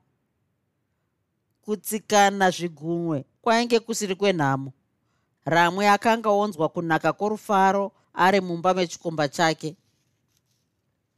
Kutsikana 1.63 2.51
zvigunwe 2.51 3.25
kwainge 3.43 3.81
kusiri 3.81 4.15
kwenhamo. 4.15 4.73
Ramwe 5.45 5.89
akanga 5.89 6.31
onzwa 6.31 6.69
kunaka 6.69 7.13
kworufaro 7.13 7.93
ari 8.15 8.41
mumba 8.41 8.75
mechikomba 8.75 9.29
chake. 9.29 9.77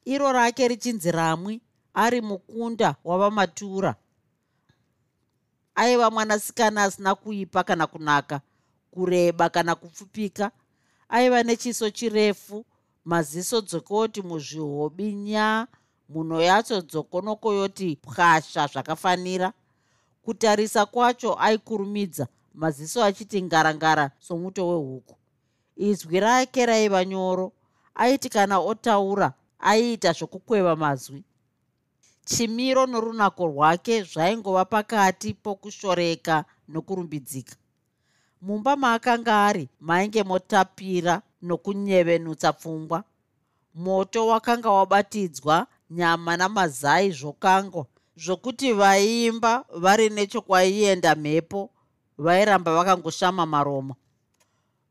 Iro 0.05 0.33
rake 0.33 0.69
richinzi 0.69 1.11
ramwi 1.11 1.61
ari 1.95 2.21
mukunda 2.21 2.97
wavamatura 3.05 3.95
aiva 5.75 6.11
mwanasikana 6.11 6.83
asina 6.83 7.15
kuipa 7.15 7.65
kana 7.65 7.87
kunaka 7.87 8.41
kureba 8.91 9.49
kana 9.49 9.75
kupfupika. 9.75 10.51
Aiva 11.09 11.43
nechiso 11.43 11.91
chirefu 11.91 12.65
maziso 13.05 13.61
dzokoti 13.61 14.23
muzvihobi 14.23 15.13
nya 15.15 15.67
munhu 16.13 16.41
yacho 16.41 16.81
dzokonokoyoti 16.81 17.97
pwasha 17.97 18.67
zvakafanira. 18.67 19.53
Kutarisa 20.25 20.87
kwacho 20.87 21.35
aikurumidza 21.35 22.27
maziso 22.55 23.05
achiti 23.05 23.43
ngarangara 23.43 24.11
somuto 24.21 24.69
wehuku. 24.69 25.15
Izwi 25.77 26.21
rake 26.21 26.67
raiva 26.67 27.05
nyoro 27.05 27.53
aiti 27.95 28.29
kana 28.29 28.59
otaura 28.59 29.33
aiita 29.59 30.13
zvokukweva 30.13 30.77
mazwi. 30.77 31.25
Chimiro 32.25 32.87
norunako 32.87 33.47
rwake 33.47 34.03
zvaingova 34.03 34.65
pakati 34.65 35.35
pokushoreka 35.35 36.45
nokurumbidzika. 36.69 37.57
Mumba 38.43 38.77
maakanga 38.77 39.47
ari 39.47 39.69
mainge 39.81 40.23
motapira 40.23 41.23
nokunyevenutsa 41.43 42.53
pfungwa. 42.53 43.05
Moto 43.75 44.27
wakanga 44.27 44.71
wabatidzwa 44.71 45.67
nyama 45.91 46.37
namazai 46.37 47.11
zvokangwa 47.11 47.87
zvokuti 48.17 48.73
vaimba 48.73 49.65
vari 49.83 50.09
nechokwaienda 50.09 51.15
mhepo 51.15 51.71
vairamba 52.19 52.75
vakangoshama 52.75 53.47
maroma 53.47 53.95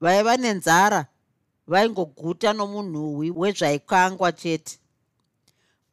vaiva 0.01 0.37
nenzara 0.37 1.05
vaingoguta 1.69 2.53
nomunhuhwi 2.53 3.31
wezvaikangwa 3.31 4.31
chete. 4.31 4.79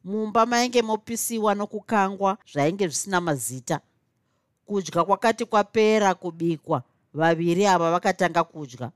Mumba 0.03 0.45
mainge 0.45 0.81
mopisiwa 0.81 1.55
nokukangwa 1.55 2.37
zvainge 2.51 2.87
zvisina 2.87 3.21
mazita. 3.21 3.79
Kudya 4.65 5.03
kwakati 5.03 5.45
kwapera 5.45 6.13
kubikwa 6.13 6.83
vaviri 7.13 7.65
ava 7.65 7.91
vakatanga 7.91 8.43
kudya. 8.43 8.91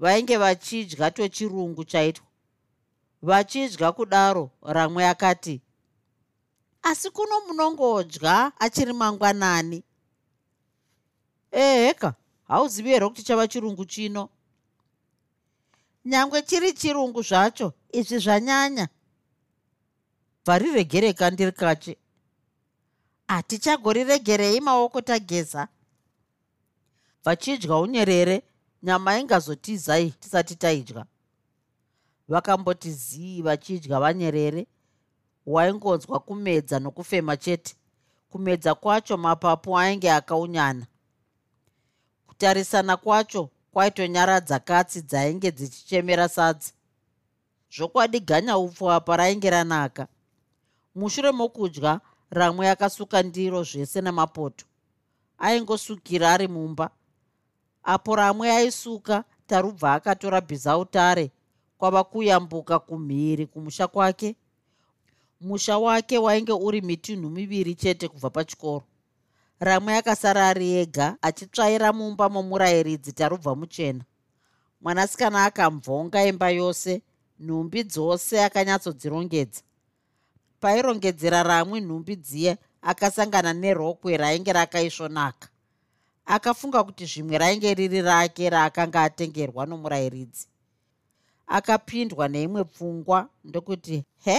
Vainge 0.00 0.36
vachidya 0.36 1.10
twechirungu 1.10 1.84
chaitwa 1.84 2.26
vachidya 3.24 3.92
kudaro 3.92 4.50
ramwe 4.62 5.08
akati 5.08 5.60
asi 6.82 7.10
kuno 7.10 7.40
munongodya 7.46 8.52
achiri 8.60 8.92
mangwanani. 8.92 9.82
Eheka 11.52 12.14
hauzivi 12.48 12.88
here 12.90 13.08
kuti 13.08 13.22
chava 13.22 13.48
chirungu 13.48 13.84
chino? 13.84 14.28
Nyange 16.04 16.42
chiri 16.42 16.72
chirungu 16.72 17.22
zvacho 17.22 17.72
izvi 17.92 18.18
zvanyanya. 18.18 18.88
Bvariregereka 20.44 21.30
ndiri 21.30 21.52
kache 21.52 21.96
hatichagoriregerei 23.28 24.60
maoko 24.60 25.00
tageza. 25.00 25.68
Vachidya 27.24 27.76
unyerere 27.76 28.42
nyama 28.82 29.18
ingazotizai 29.18 30.10
tisati 30.10 30.56
taidya 30.56 31.06
vakamboti 32.28 32.92
zii 32.92 33.42
vachidya 33.42 34.00
vanyerere. 34.00 34.66
Waingonzwa 35.46 36.20
kumedza 36.20 36.78
nokufema 36.78 37.36
chete. 37.36 37.74
Kumedza 38.30 38.74
kwacho 38.74 39.16
mapapu 39.16 39.78
ainge 39.78 40.12
akaunyana. 40.12 40.86
Kutarisana 42.26 42.96
kwacho 42.96 43.50
kwaitonyaradza 43.72 44.58
katsi 44.58 45.02
dzainge 45.02 45.50
dzichichemera 45.50 46.28
sadza. 46.28 46.72
Zvokwadi 47.76 48.20
ganya 48.20 48.58
upfu 48.58 48.90
apa 48.90 49.16
rainge 49.16 49.50
ranaka. 49.50 50.06
Mushure 50.94 51.32
mokudya 51.32 52.00
ramwe 52.30 52.70
akasuka 52.70 53.22
ndiro 53.22 53.62
zvese 53.62 54.00
nemapoto 54.00 54.64
aingosukira 55.38 56.32
ari 56.32 56.48
mumba. 56.48 56.90
Apo 57.82 58.16
ramwe 58.16 58.50
aisuka 58.50 59.24
tarubva 59.46 59.94
akatora 59.94 60.40
bhizautare 60.40 61.30
kwava 61.78 62.04
kuyambuka 62.04 62.78
kumhiri 62.78 63.46
kumusha 63.46 63.88
kwake. 63.88 64.36
Musha 65.40 65.78
wake 65.78 66.18
wainge 66.18 66.52
uri 66.52 66.80
mitunhu 66.80 67.30
miviri 67.30 67.74
chete 67.74 68.08
kubva 68.08 68.30
pachikoro. 68.30 68.84
Ramwe 69.60 69.96
akasara 69.96 70.48
ari 70.48 70.72
ega 70.72 71.16
achitsvaira 71.22 71.92
mumba 71.92 72.28
momurayiridzi 72.28 73.12
tarubva 73.12 73.54
muchena. 73.54 74.04
Mwanasikana 74.80 75.44
akamvonga 75.44 76.24
imba 76.26 76.50
yose 76.50 77.02
nhumbi 77.40 77.84
dzose 77.84 78.44
akanyatsodzirongedza. 78.44 79.62
Pairongedzera 80.60 81.42
ramwe 81.42 81.80
nhumbi 81.80 82.16
dziye 82.16 82.58
akasangana 82.82 83.52
nerokwe 83.52 84.16
rainge 84.16 84.52
rakaisvonaka. 84.52 85.48
Akafunga 86.26 86.84
kuti 86.84 87.06
zvimwe 87.06 87.38
rainge 87.38 87.74
riri 87.74 88.02
rake 88.02 88.50
raakanga 88.50 89.02
atengerwa 89.02 89.66
nomurayiridzi 89.66 90.46
akapindwa 91.46 92.28
neimwe 92.28 92.64
pfungwa 92.64 93.28
ndokuti 93.44 94.04
he 94.24 94.38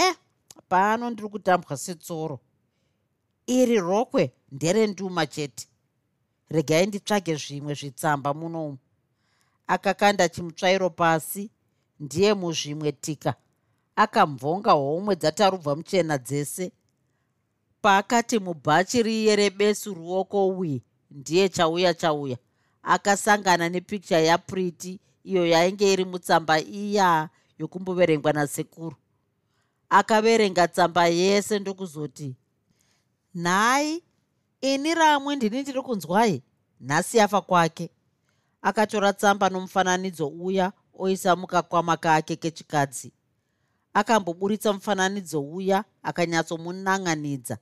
pano 0.68 1.10
ndiri 1.10 1.28
kutambwa 1.28 1.76
setsoro. 1.76 2.40
Iri 3.46 3.78
rokwe 3.80 4.32
nderenduma 4.52 5.26
chete. 5.26 5.68
Regai 6.48 6.86
nditsvage 6.86 7.34
zvimwe 7.34 7.74
zvitsamba 7.74 8.34
munomu 8.34 8.78
akakanda 9.66 10.28
chimutsvairo 10.28 10.90
pasi 10.90 11.50
ndiye 12.00 12.34
muzvimwe 12.34 12.92
tika. 12.92 13.34
Akamvonga 13.96 14.72
homwe 14.72 15.16
dzatarubva 15.16 15.76
muchena 15.76 16.18
dzese. 16.18 16.72
Paakati 17.82 18.38
mubhachi 18.38 19.02
riye 19.02 19.36
rebesu 19.36 19.94
ruoko 19.94 20.48
wi 20.48 20.82
ndiye 21.10 21.48
chauya 21.48 21.94
chauya 21.94 22.36
akasangana 22.82 23.68
nepikicha 23.68 24.18
yapriti 24.18 25.00
iyo 25.26 25.42
yainge 25.46 25.92
iri 25.92 26.04
mutsamba 26.04 26.60
iya 26.60 27.28
yokumboverengwa 27.58 28.32
nasekuru. 28.32 28.96
Akaverenga 29.88 30.68
tsamba 30.68 31.06
yese 31.06 31.58
ndokuzoti 31.58 32.36
nhai 33.34 34.02
ini 34.60 34.94
ramwe 34.94 35.36
ndini 35.36 35.62
ndiri 35.62 35.82
kunzwai 35.82 36.42
nhasi 36.80 37.18
yafa 37.18 37.40
kwake. 37.40 37.90
Akatora 38.62 39.12
tsamba 39.12 39.48
nomufananidzo 39.48 40.26
uya 40.28 40.72
oisa 40.98 41.36
mukakwama 41.36 41.96
kake 41.96 42.36
kechikadzi. 42.36 43.12
Akamboburitsa 43.94 44.72
mufananidzo 44.72 45.40
uya 45.42 45.84
akanyatsomunan'anidza. 46.02 47.58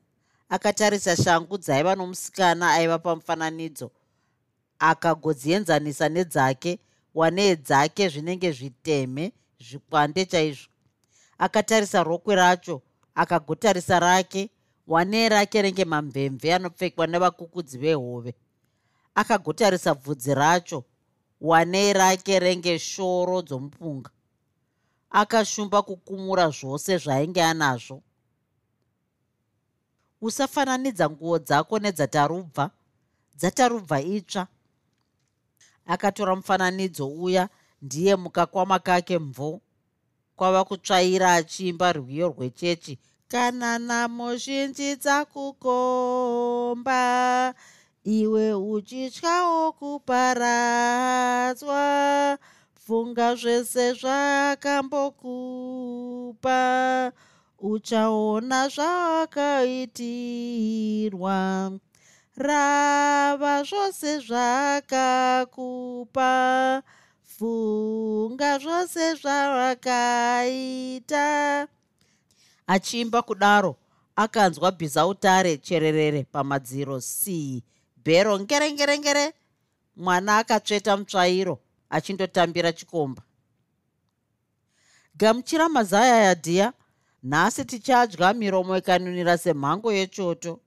Akatarisa 0.48 1.16
shangu 1.16 1.58
dzaiva 1.58 1.94
nomusikana 1.94 2.72
aiva 2.72 2.98
pamufananidzo 2.98 3.90
akagodzienzanisa 4.78 6.08
nedzake 6.08 6.78
wanee 7.14 7.56
dzake 7.56 8.08
zvinenge 8.08 8.52
zviteme 8.52 9.32
zvikwande 9.60 10.24
chaizvo. 10.26 10.68
Akatarisa 11.38 12.02
rokwe 12.02 12.34
racho 12.34 12.82
akagotarisa 13.14 14.00
rake 14.00 14.50
wanee 14.86 15.28
rake 15.28 15.62
renge 15.62 15.84
mamvemve 15.84 16.54
anopfekwa 16.54 17.06
nevakukudzi 17.06 17.78
vehove. 17.78 18.34
Akagotarisa 19.14 19.94
bvudzi 19.94 20.34
racho 20.34 20.84
wanei 21.40 21.92
rake 21.92 22.38
renge 22.38 22.78
shoro 22.78 23.42
dzomupunga. 23.42 24.10
Akashumba 25.10 25.82
kukumura 25.82 26.50
zvose 26.50 26.98
zvaainge 26.98 27.42
anazvo. 27.42 28.02
Usafananidza 30.20 31.10
nguo 31.10 31.38
dzako 31.38 31.78
nedzatarubva. 31.78 32.70
Dzatarubva 33.36 34.00
itsva 34.00 34.46
akatora 35.86 36.36
mufananidzo 36.36 37.08
uya 37.08 37.48
ndiye 37.82 38.16
mukakwama 38.16 38.78
kake 38.78 39.18
mvo 39.18 39.60
kwava 40.36 40.64
kutsvaira 40.64 41.34
achiimba 41.34 41.92
rwiyo 41.92 42.28
rwechechi 42.28 42.98
kana 43.28 43.78
namozhinji 43.78 44.96
dzakukomba 44.96 47.00
iwe 48.04 48.54
uchityawo 48.54 49.72
kuparadzwa 49.78 51.82
funga 52.84 53.34
zvese 53.34 53.92
zvakambokupa 54.00 56.60
uchaona 57.58 58.68
zvakaitirwa 58.68 61.36
rava 62.36 63.62
zvose 63.64 64.18
zvakakupa 64.26 65.52
funga 67.22 68.58
zvose 68.58 69.14
zvavakaita. 69.14 70.08
Achiimba 72.66 73.22
kudaro 73.22 73.76
akanzwa 74.16 74.70
bhizautare 74.70 75.56
chererere 75.56 76.24
pamadziro 76.24 77.00
sii 77.00 77.62
bhero 78.04 78.40
ngerengerengere 78.40 79.32
mwana 79.96 80.38
akatsveta 80.38 80.96
mutsvairo 80.96 81.58
achindotambira 81.90 82.72
chikomba. 82.72 83.22
Gamuchira 85.16 85.68
mazaya 85.68 86.16
yadhiya 86.16 86.72
nhasi 87.22 87.64
tichadya 87.64 88.32
miromo 88.32 88.76
ikanunira 88.76 89.38
semhango 89.38 89.92
yechoto. 89.92 90.60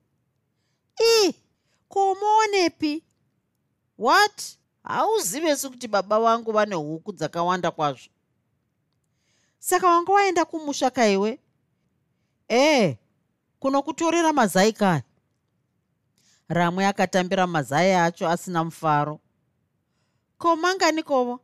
Ii 1.02 1.47
komoonepi 1.90 3.04
what? 3.98 4.44
Hauzivesi 4.84 5.70
kuti 5.70 5.88
baba 5.88 6.20
vangu 6.20 6.52
vane 6.52 6.76
huku 6.76 7.12
dzakawanda 7.14 7.72
kwazvo? 7.72 8.10
Saka 9.60 9.88
wanga 9.90 10.14
waenda 10.14 10.46
kumusha 10.46 10.90
kaiwe 10.90 11.40
ee 12.50 12.98
kunokutorera 13.60 14.34
mazai 14.34 14.74
kaya 14.74 15.04
ramwe 16.50 16.86
akatambira 16.88 17.48
mazai 17.48 17.94
acho 17.94 18.30
asina 18.30 18.64
mufaro. 18.64 19.20
Ko 20.38 20.56
manganikovo 20.56 21.40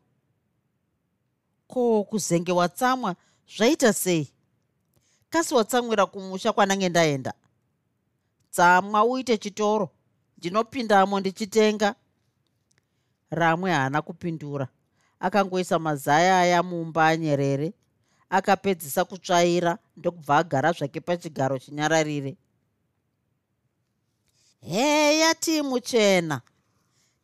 ko 1.68 2.04
kuzenge 2.04 2.52
watsamwa 2.52 3.16
zvaita 3.58 3.94
sei? 3.94 4.34
Kasi 5.30 5.54
watsamwira 5.56 6.06
kumusha 6.06 6.54
kwanange 6.54 6.90
ndaenda. 6.90 7.34
Tsamwa 8.52 9.04
uite 9.04 9.38
chitoro 9.38 9.90
ndinopindamo 10.44 11.20
ndichitenga. 11.20 11.96
Ramwe 13.32 13.72
haana 13.72 14.02
kupindura. 14.02 14.68
Akangoisa 15.20 15.80
mazaya 15.80 16.40
aya 16.40 16.64
mumba 16.64 17.08
anyerere. 17.08 17.74
Akapedzisa 18.30 19.06
kutsvaira 19.06 19.78
ndokubva 19.98 20.38
agara 20.38 20.72
zvake 20.72 21.00
pachigaro 21.02 21.60
chinyararire. 21.60 22.38
Heya 24.62 25.36
tii 25.36 25.62
muchena 25.62 26.42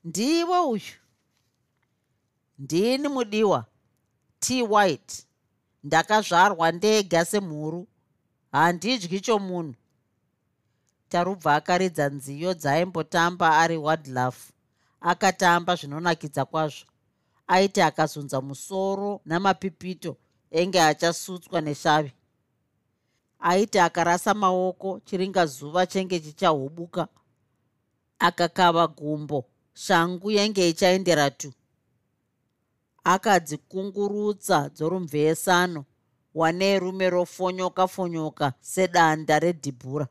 ndiwe 0.03 0.59
uyu. 0.59 0.95
Ndini 2.59 3.07
mudiwa 3.07 3.65
t 4.39 4.61
white 4.61 5.25
ndakazvarwa 5.83 6.71
ndega 6.71 7.25
semhuru. 7.25 7.87
Handidyi 8.51 9.19
chomunhu 9.19 9.75
tarubva 11.09 11.55
akaridza 11.55 12.05
nziyo 12.09 12.53
dzaimbotamba 12.53 13.47
ari 13.57 13.77
wadlaf 13.77 14.37
akatamba 15.01 15.75
zvinonakidza 15.75 16.45
kwazvo. 16.45 16.85
Aiti 17.47 17.81
akazunza 17.81 18.41
musoro 18.41 19.21
namapipito 19.25 20.17
enge 20.51 20.81
achasutswa 20.81 21.61
neshavi. 21.61 22.11
Aiti 23.39 23.79
akarasa 23.79 24.33
maoko 24.33 24.99
chiringazuva 25.05 25.85
chenge 25.87 26.19
chichahubuka. 26.19 27.07
Akakava 28.19 28.87
gumbo 28.87 29.45
shangu 29.73 30.31
yenge 30.31 30.69
ichaendera 30.69 31.31
tu. 31.31 31.53
Akadzikungurutsa 33.03 34.69
dzorumvesano 34.69 35.85
wanei 36.35 36.79
rume 36.79 37.09
rofonyoka 37.09 37.87
fonyoka 37.87 38.53
sedanda 38.61 39.39
redhibhura 39.39 40.07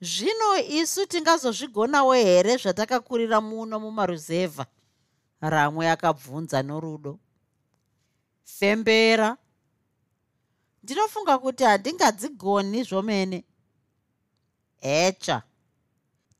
zvino 0.00 0.58
isu 0.68 1.06
tingazozvigonawo 1.06 2.12
here 2.12 2.56
zvatakakurira 2.56 3.40
muno 3.40 3.80
mumaruzevha? 3.80 4.66
Ramwe 5.40 5.90
akabvunza 5.90 6.62
norudo. 6.62 7.18
Fembera. 8.44 9.36
Ndinofunga 10.82 11.38
kuti 11.38 11.64
handingadzigoni 11.64 12.82
zvomene. 12.82 13.44
Hecha 14.80 15.42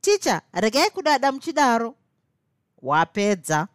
ticha 0.00 0.42
regai 0.52 0.90
kudada 0.90 1.32
muchidaro. 1.32 1.94
Wapedza. 2.82 3.68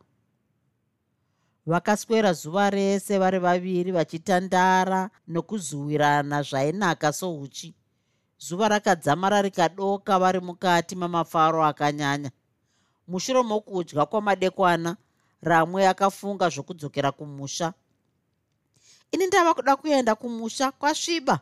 Vakaswera 1.66 2.34
zuva 2.34 2.70
rese 2.70 3.18
vari 3.18 3.40
vaviri 3.40 3.92
vachitandara 3.92 5.10
nokuzuwirana 5.28 6.44
zvainaka 6.44 7.14
souchi 7.14 7.76
zuva 8.42 8.68
rakadzamara 8.68 9.42
rikadoka 9.42 10.20
vari 10.20 10.40
mukati 10.40 10.96
mamafaro 10.96 11.66
akanyanya. 11.66 12.32
Mushure 13.08 13.42
mokudya 13.44 14.06
kwamadekwana 14.06 14.98
ramwe 15.42 15.88
akafunga 15.88 16.50
zvokudzokera 16.50 17.12
kumusha. 17.12 17.74
Ini 19.12 19.28
ndava 19.28 19.54
kuda 19.54 19.76
kuenda 19.76 20.16
kumusha 20.16 20.72
kwasviba. 20.72 21.40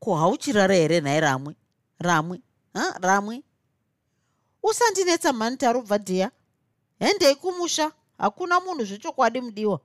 Ko 0.00 0.14
hauchirara 0.16 0.74
here 0.74 1.00
nhai 1.00 1.20
ramwe? 1.20 1.54
Ramwe? 1.98 2.40
Ha? 2.74 2.98
Ramwe? 3.00 3.42
Usandinetsa 4.62 5.32
mhani 5.32 5.56
tarubva 5.56 5.98
dhiya? 5.98 6.30
Hendei 6.98 7.34
kumusha. 7.34 7.92
Hakuna 8.18 8.60
munhu 8.60 8.84
zvechokwadi 8.84 9.40
mudiwa. 9.40 9.80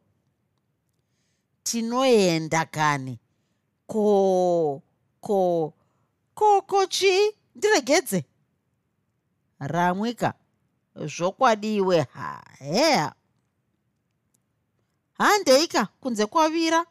Tinoenda 1.64 2.66
kani? 2.66 3.20
Ko 3.88 4.82
ko 5.26 5.74
ko 6.38 6.62
ko 6.62 6.86
chii 6.86 7.32
ndiregedze. 7.56 8.20
Ramwika 9.60 10.34
zvokwadiwe 10.96 11.98
haheya 12.16 13.16
handeika 15.18 15.86
kunze 16.02 16.26
kwavira 16.26 16.86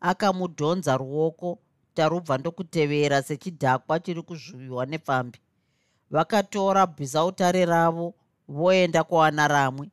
akamudhonza 0.00 0.96
ruoko 0.96 1.58
tarubva 1.94 2.38
ndokutevera 2.38 3.22
sechidhakwa 3.22 4.00
chiri 4.00 4.22
kuzvuviwa 4.22 4.86
nepfambi. 4.86 5.38
Vakatora 6.10 6.86
bhizautare 6.86 7.64
ravo 7.64 8.14
voenda 8.48 9.04
kuwana 9.04 9.48
ramwe. 9.48 9.86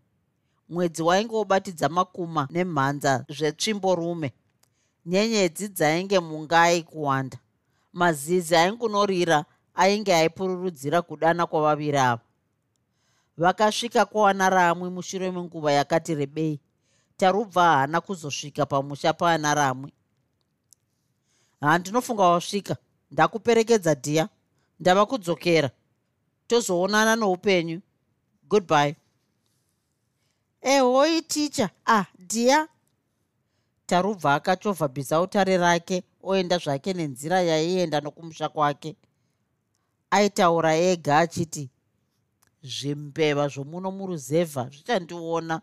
Mwedzi 0.69 1.01
wainge 1.01 1.35
wobatidza 1.35 1.89
makuma 1.89 2.47
nemhanza 2.51 3.25
zvetsvimborume 3.29 4.29
nyenyedzi 5.09 5.67
dzainge 5.67 6.19
mungai 6.19 6.83
kuwanda. 6.83 7.37
Mazizi 7.93 8.55
aingunorira 8.55 9.45
ainge 9.75 10.13
aipururudzira 10.15 11.01
kudana 11.01 11.43
kwavaviri 11.49 11.97
ava. 11.97 12.21
Vakasvika 13.37 14.05
kuwana 14.05 14.49
ramwe 14.49 14.89
mushure 14.89 15.31
menguva 15.31 15.71
yakati 15.71 16.15
rebei. 16.15 16.59
Tarubva 17.17 17.63
haana 17.63 18.01
kuzosvika 18.01 18.65
pamusha 18.65 19.13
paana 19.13 19.53
ramwe 19.53 19.91
handinofunga 21.61 22.23
wasvika. 22.23 22.75
Ndakuperekedza 23.11 23.93
dhiya 23.93 24.29
ndava 24.79 25.05
kudzokera. 25.05 25.69
Tozoonana 26.47 27.15
noupenyu. 27.15 27.81
Goodby 28.49 28.95
ehoi 30.61 31.21
ticha 31.21 31.69
ah 31.85 32.05
dhiya 32.19 32.67
tarubva 33.89 34.33
akachovha 34.33 34.87
bhizautare 34.87 35.57
rake 35.57 36.03
oenda 36.23 36.57
zvake 36.57 36.93
nenzira 36.93 37.41
yaienda 37.41 38.01
nokumusha 38.01 38.49
kwake. 38.49 38.95
Aitaura 40.11 40.75
ega 40.75 41.17
achiti 41.17 41.69
zvimbeva 42.63 43.47
zvomuno 43.47 43.91
muruzevha 43.91 44.69
zvichandiona 44.69 45.61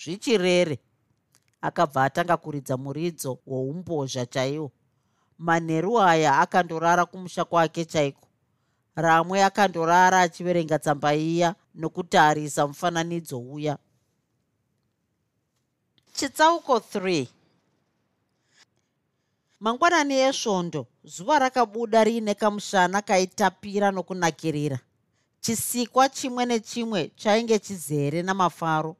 zvichirere. 0.00 0.78
Akabva 1.60 2.04
atanga 2.04 2.36
kuridza 2.36 2.76
muridzo 2.76 3.38
woumbozha 3.46 4.26
chaiwo. 4.26 4.72
Manheru 5.38 6.00
aya 6.00 6.38
akandorara 6.38 7.06
kumusha 7.06 7.44
kwake 7.44 7.84
chaiko? 7.84 8.28
Ramwe 8.96 9.44
akandorara 9.44 10.20
achiverenga 10.20 10.78
tsamba 10.78 11.14
iya 11.14 11.54
nokutarisa 11.74 12.66
mufananidzo 12.66 13.38
uya. 13.40 13.78
Chitsauko 16.12 16.76
3 16.76 17.26
mangwanani 19.64 20.14
esvondo 20.14 20.86
zuva 21.04 21.38
rakabuda 21.38 22.04
riine 22.04 22.34
kamushana 22.34 23.02
kaitapira 23.02 23.90
nokunakirira. 23.90 24.78
Chisikwa 25.40 26.08
chimwe 26.08 26.46
nechimwe 26.46 27.10
chainge 27.16 27.58
chizere 27.58 28.22
namafaro. 28.22 28.96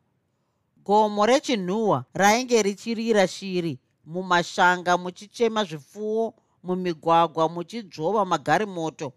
Gomo 0.85 1.27
rechinhuhwa 1.27 2.05
rainge 2.15 2.63
richirira 2.63 3.29
shiri 3.29 3.79
mumashanga 4.07 4.99
muchichema 4.99 5.65
zvipfuwo 5.65 6.35
mumigwagwa 6.63 7.49
muchidzvova 7.49 8.25
magarimoto 8.25 9.13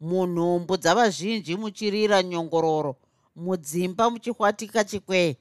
munhumbu 0.00 0.76
dzavazhinji 0.76 1.56
muchirira 1.56 2.22
nyongororo 2.22 2.96
mudzimba 3.36 4.10
muchihwatika 4.10 4.84
chikwee 4.84 5.36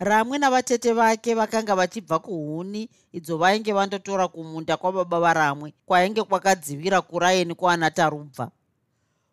ramwe 0.00 0.38
navatete 0.38 0.92
vake 0.92 1.34
vakanga 1.34 1.74
vachibva 1.76 2.18
kuhuni 2.18 2.88
idzo 3.12 3.36
vainge 3.36 3.72
vandotora 3.72 4.28
kumunda 4.28 4.76
kwababa 4.76 5.20
varamwe 5.20 5.74
kwainge 5.86 6.22
kwakadzivira 6.22 7.00
kuraini 7.02 7.54
kwaana 7.54 7.90
tarubva. 7.90 8.50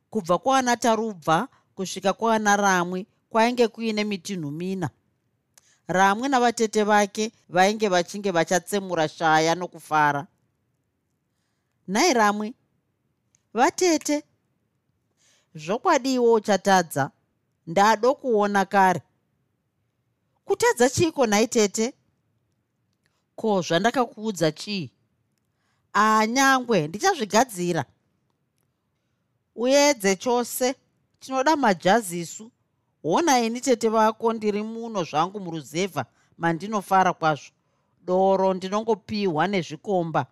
Kubva 0.10 0.38
kwaana 0.38 0.78
tarubva 0.78 1.48
kusvika 1.76 2.14
kwaana 2.14 2.56
ramwe 2.58 3.06
kwainge 3.30 3.68
kuine 3.68 4.04
mitinhu 4.04 4.52
mina. 4.52 4.90
Ramwe 5.88 6.28
navatete 6.28 6.84
vake 6.84 7.32
vainge 7.50 7.88
vachinge 7.88 8.32
vachatsemura 8.32 9.08
shaya 9.08 9.56
nokufara. 9.56 10.28
Nhai 11.88 12.14
ramwe 12.14 12.54
vatete 13.54 14.24
zvokwadiwo 15.56 16.34
uchatadza. 16.34 17.12
Ndado 17.68 18.16
kuona 18.16 18.66
kare 18.66 19.02
kutadza 20.48 20.90
chiiko 20.90 21.26
nhai 21.28 21.48
tete 21.48 21.94
ko 23.36 23.62
zvandakakuudza 23.62 24.52
chii? 24.52 24.92
Anyangwe 25.94 26.88
ndichazvigadzira. 26.88 27.86
Uedze 29.56 30.16
chose 30.16 30.76
tinoda 31.20 31.56
majazi 31.56 32.20
isu 32.20 32.52
hona 33.04 33.40
ini 33.40 33.62
tete 33.62 33.90
vako 33.90 34.34
ndiri 34.34 34.64
muno 34.64 35.04
zvangu 35.04 35.40
muruzevha 35.40 36.06
mandinofara 36.38 37.14
kwazvo. 37.14 37.52
Doro 38.02 38.54
ndinongopiwa 38.54 39.48
nezvikomba. 39.48 40.26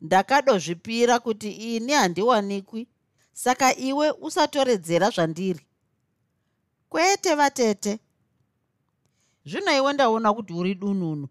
Ndakadozvipira 0.00 1.18
kuti 1.18 1.50
ini 1.50 1.92
handiwanikwi 1.92 2.86
saka 3.32 3.76
iwe 3.76 4.10
usatoredzera 4.10 5.10
zvandiri. 5.10 5.66
Kwete 6.88 7.34
vatete 7.34 7.98
zvino 9.44 9.76
iwe 9.76 9.92
ndaona 9.92 10.34
kuti 10.34 10.52
uri 10.52 10.74
dununu. 10.74 11.28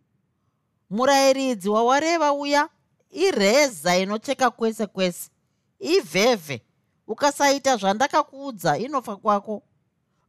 Murayiridzi 0.90 1.70
wawareva 1.70 2.34
uya 2.34 2.70
ireza 3.12 3.98
inocheka 3.98 4.52
kwese 4.52 4.88
kwese 4.88 5.30
ivhevhe. 5.80 6.62
Ukasaita 7.08 7.78
zvandakakuudza 7.78 8.78
inofa 8.78 9.16
kwako. 9.16 9.64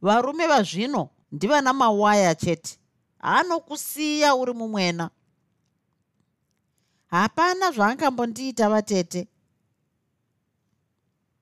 Varume 0.02 0.46
vazvino 0.46 1.08
ndivana 1.32 1.72
mawaya 1.72 2.34
chete 2.34 2.78
anokusiya 3.22 4.34
uri 4.34 4.52
mumwena. 4.52 5.10
Hapana 7.06 7.70
zvaangambondiita 7.72 8.68
vatete. 8.68 9.28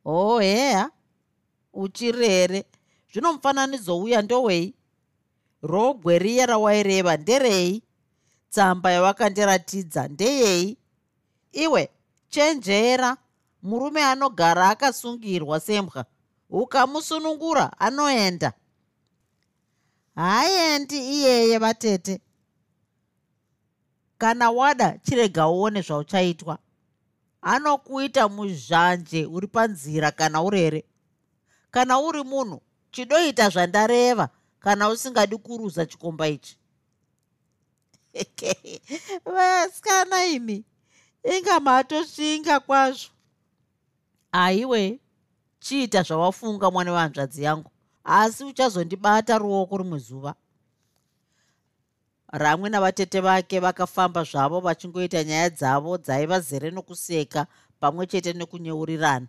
Oh 0.04 0.38
heya 0.38 0.90
uchirere. 1.72 2.64
Zvino 3.12 3.32
mufananidzo 3.32 3.98
uya 3.98 4.22
ndowei 4.22 4.74
rogwe 5.62 6.18
riya 6.18 6.46
rawaireva 6.46 7.16
nderei 7.16 7.82
tsamba 8.50 8.90
yavakandiratidza 8.90 10.08
ndeyei. 10.08 10.76
Iwe 11.52 11.90
chenjera. 12.28 13.16
Murume 13.62 14.04
anogara 14.04 14.68
akasungirwa 14.68 15.60
sembwa. 15.60 16.04
Ukamusunungura 16.50 17.78
anoenda. 17.78 18.52
Haaendi 20.14 20.98
iyeye 20.98 21.58
vatete. 21.58 22.20
Kana 24.18 24.50
wada 24.50 24.98
chirega 24.98 25.48
uone 25.48 25.82
zvauchaitwa. 25.82 26.58
Anokuita 27.42 28.28
muzhanje 28.28 29.26
uri 29.26 29.46
panzira 29.46 30.10
kana 30.10 30.42
urere. 30.42 30.84
Kana 31.70 32.00
uri 32.00 32.22
munhu 32.24 32.62
chidoita 32.90 33.48
zvandareva 33.48 34.28
kana 34.60 34.88
usingadi 34.88 35.36
kuruza 35.36 35.86
chikomba 35.86 36.28
ichi. 36.28 36.56
Vasikana 39.24 40.24
imi 40.24 40.64
inga 41.36 41.60
matosvinga 41.60 42.60
kwazvo. 42.60 43.10
Aiwe 44.32 45.00
chiita 45.60 46.02
zvawafunga 46.02 46.70
mwana 46.70 46.92
wehanzvadzi 46.92 47.42
yangu 47.42 47.70
asi 48.04 48.44
uchazondibata 48.44 49.38
ruoko 49.38 49.78
rimwe 49.78 49.98
zuva. 49.98 50.34
Ramwe 52.32 52.70
navatete 52.70 53.20
vake 53.20 53.60
vakafamba 53.60 54.24
zvavo 54.24 54.60
vachingoita 54.60 55.24
nyaya 55.24 55.50
dzavo 55.50 55.98
dzaiva 55.98 56.40
zere 56.40 56.70
nokuseka 56.70 57.46
pamwe 57.80 58.06
chete 58.06 58.32
nekunyeurirana 58.32 59.26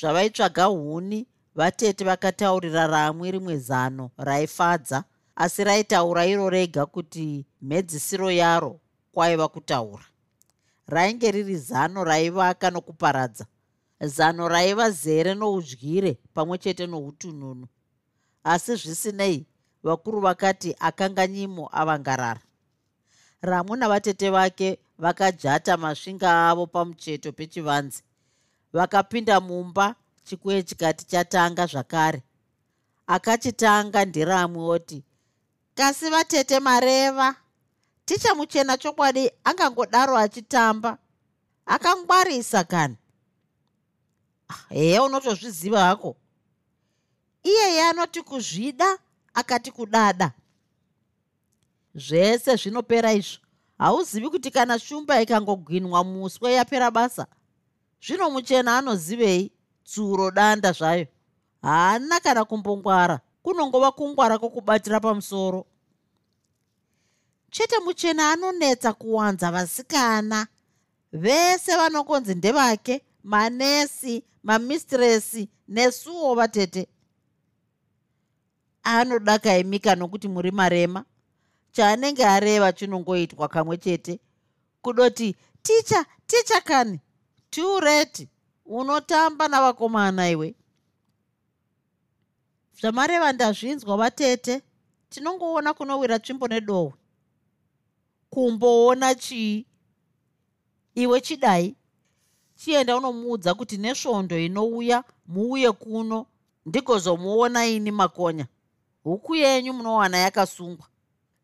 zvavaitsvaga 0.00 0.64
huni 0.64 1.26
vatete 1.60 2.04
vakataurira 2.04 2.86
ramwe 2.86 3.30
rimwe 3.30 3.56
zano 3.58 4.10
raifadza 4.16 5.04
asi 5.36 5.64
raitaura 5.64 6.26
iro 6.26 6.50
rega 6.50 6.86
kuti 6.86 7.46
mhedzisiro 7.62 8.30
yaro 8.30 8.80
kwaiva 9.12 9.48
kutaura. 9.48 10.04
Rainge 10.86 11.30
riri 11.30 11.56
zano 11.56 12.04
raivaka 12.04 12.70
nokuparadza 12.70 13.46
zano 14.00 14.48
raiva 14.48 14.90
zere 14.90 15.34
noudyire 15.34 16.18
pamwe 16.34 16.58
chete 16.58 16.86
noutununu. 16.86 17.66
Asi 18.44 18.76
zvisinei 18.76 19.46
vakuru 19.82 20.20
vakati 20.20 20.76
akanganyimo 20.78 21.68
avangarara. 21.72 22.40
Ramwe 23.42 23.76
navatete 23.78 24.30
vake 24.30 24.78
vakajata 24.98 25.76
masvinga 25.76 26.48
avo 26.48 26.66
pamucheto 26.66 27.32
pechivanze 27.32 28.02
vakapinda 28.72 29.40
mumba 29.40 29.94
chikwe 30.30 30.62
chikati 30.62 31.04
chatanga 31.04 31.66
zvakare. 31.66 32.22
Akachitanga 33.06 34.04
ndiramwe 34.04 34.62
oti 34.64 35.04
kasi 35.74 36.10
vatete 36.10 36.60
mareva 36.60 37.34
ticha 38.04 38.34
muchena 38.34 38.76
chokwadi 38.76 39.30
angangodaro 39.44 40.16
achitamba. 40.16 40.98
Akangwarisa 41.66 42.64
kani? 42.64 42.96
Heya 44.68 45.02
unotozviziva 45.02 45.80
hako. 45.84 46.16
Iyeye 47.42 47.82
anoti 47.82 48.22
kuzvida 48.22 48.98
akati 49.34 49.70
kudada. 49.70 50.32
Zvese 51.94 52.56
zvinopera 52.56 53.12
izvo. 53.12 53.38
Hauzivi 53.78 54.28
kuti 54.30 54.50
kana 54.50 54.78
shumba 54.78 55.22
ikangogwinwa 55.22 56.04
muswe 56.04 56.52
yapera 56.52 56.90
basa? 56.90 57.26
Zvino 58.02 58.30
muchena 58.30 58.78
anozivei 58.78 59.52
tsuro 59.94 60.30
danda 60.30 60.72
zvayo. 60.72 61.06
Haana 61.62 62.20
kana 62.20 62.44
kumbongwara. 62.44 63.20
Kunongova 63.42 63.92
kungwara 63.92 64.38
kwokubatira 64.38 65.00
pamusoro. 65.00 65.66
Chete 67.50 67.78
muchena 67.78 68.32
anonetsa 68.32 68.92
kuwanza 68.92 69.50
vasikana. 69.52 70.46
Vese 71.12 71.76
vanongonzi 71.76 72.34
ndevake 72.34 73.02
manesi 73.24 74.22
mamistiresi 74.42 75.48
nesuwo 75.68 76.34
vatete. 76.34 76.88
Anoda 78.82 79.38
kaimika 79.38 79.94
nokuti 79.94 80.28
muri 80.28 80.50
marema. 80.50 81.04
Chaanenge 81.72 82.24
areva 82.24 82.72
chinongoitwa 82.72 83.48
kamwe 83.48 83.76
chete. 83.76 84.20
Kudoti 84.82 85.36
ticha 85.62 86.04
ticha 86.26 86.60
kani? 86.60 87.00
Tureti 87.50 88.28
unotamba 88.70 89.48
navakomana 89.48 90.30
iwe? 90.30 90.54
Zvamareva 92.80 93.32
ndazvinzwa 93.32 93.96
vatete. 93.96 94.62
Tinongoona 95.10 95.74
kunowira 95.74 96.18
tsvimbo 96.18 96.48
nedohwe 96.48 96.92
kumboona 98.30 99.14
chii? 99.14 99.66
Iwe 100.94 101.20
chidai? 101.20 101.74
Chienda 102.54 102.96
unomuudza 102.96 103.54
kuti 103.54 103.76
nesvondo 103.78 104.38
inouya 104.38 105.04
muuye 105.26 105.72
kuno 105.72 106.26
ndigozomuona 106.66 107.66
ini 107.66 107.90
makonya. 107.90 108.46
Huku 109.04 109.34
yenyu 109.36 109.72
munowana 109.72 110.18
yakasungwa. 110.18 110.86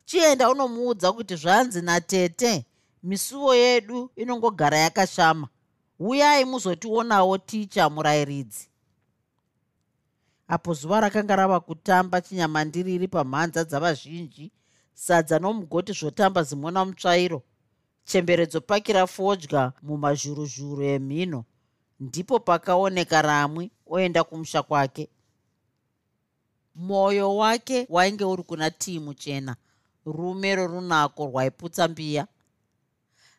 Chienda 0.04 0.50
unomuudza 0.50 1.12
kuti 1.12 1.36
zvanzi 1.36 1.82
natete 1.82 2.64
misuwo 3.02 3.54
yedu 3.54 4.10
inongogara 4.16 4.78
yakashama 4.78 5.48
uyai 5.98 6.44
muzotionawo 6.44 7.38
ticha 7.38 7.90
murayiridzi 7.90 8.68
apo 10.48 10.74
zuva 10.74 11.00
rakanga 11.00 11.36
rava 11.36 11.60
kutamba 11.60 12.20
chinyamandiriri 12.20 13.08
pamhanza 13.08 13.64
dzavazhinji 13.64 14.52
sadza 14.94 15.38
nomugoti 15.38 15.92
zvotamba 15.92 16.42
zimona 16.42 16.84
mutsvairo. 16.84 17.42
Chemberedzo 18.04 18.60
pakira 18.60 19.06
fodya 19.06 19.72
mumazhuruzhuru 19.82 20.82
emhino 20.94 21.44
ndipo 22.00 22.38
pakaoneka 22.40 23.22
ramwi 23.22 23.70
oenda 23.86 24.24
kumusha 24.24 24.62
kwake. 24.62 25.08
Mwoyo 26.74 27.36
wake 27.36 27.86
wainge 27.90 28.24
uri 28.24 28.42
kuna 28.42 28.70
tii 28.70 28.98
muchena 28.98 29.56
rume 30.06 30.54
rorunako 30.56 31.26
rwaiputsa 31.26 31.88
mbiya 31.88 32.26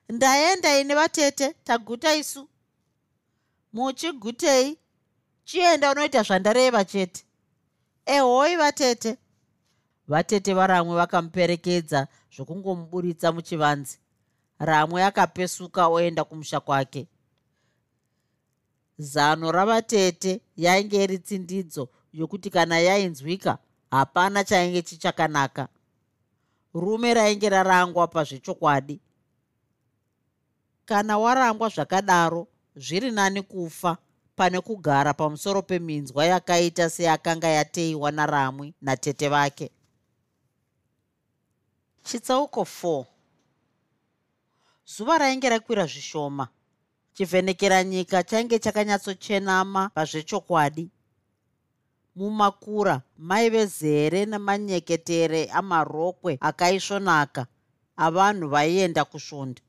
ndaenda 0.09 0.79
ine 0.79 0.95
vatete 0.95 1.53
taguta 1.63 2.15
isu. 2.15 2.49
Muchigutei 3.73 4.77
chienda 5.45 5.91
unoita 5.91 6.23
zvandareva 6.23 6.85
chete. 6.85 7.23
Ehoi 8.05 8.55
vatete. 8.55 9.17
Vatete 10.07 10.53
varamwe 10.53 10.95
vakamuperekedza 10.95 12.07
zvokungomuburitsa 12.35 13.31
muchivanzi 13.31 13.99
ramwe 14.59 15.03
akapesuka 15.03 15.87
oenda 15.87 16.23
kumusha 16.23 16.59
kwake. 16.59 17.07
Zano 18.97 19.51
ravatete 19.51 20.41
yainge 20.57 21.03
iri 21.03 21.19
tsindidzo 21.19 21.89
yokuti 22.13 22.49
kana 22.49 22.79
yainzwika 22.79 23.57
hapana 23.91 24.43
chainge 24.43 24.81
chichakanaka. 24.81 25.67
Rume 26.73 27.13
rainge 27.13 27.49
rarangwa 27.49 28.07
pazvechokwadi 28.07 28.99
kana 30.87 31.17
warangwa 31.17 31.69
zvakadaro 31.69 32.47
zviri 32.75 33.11
nani 33.11 33.41
kufa 33.41 33.97
pane 34.35 34.61
kugara 34.61 35.13
pamusoro 35.13 35.61
peminzwa 35.61 36.25
yakaita 36.25 36.89
seyakanga 36.89 37.47
yateiwa 37.47 38.11
naramwi 38.11 38.73
natete 38.81 39.27
vake. 39.29 39.71
Chitsauko 42.03 42.61
4 42.61 43.05
zuva 44.85 45.17
rainge 45.17 45.49
rakwira 45.49 45.85
zvishoma 45.85 46.47
chivhenekera 47.13 47.83
nyika 47.83 48.23
chainge 48.23 48.59
chakanyatsochenama 48.59 49.89
pazvechokwadi. 49.89 50.89
Mumakura 52.15 53.01
maive 53.17 53.65
zere 53.65 54.25
nemanyeketere 54.25 55.49
amarokwe 55.51 56.37
akaisvonaka 56.41 57.47
avanhu 57.97 58.49
vaienda 58.49 59.05
kusvonda 59.05 59.61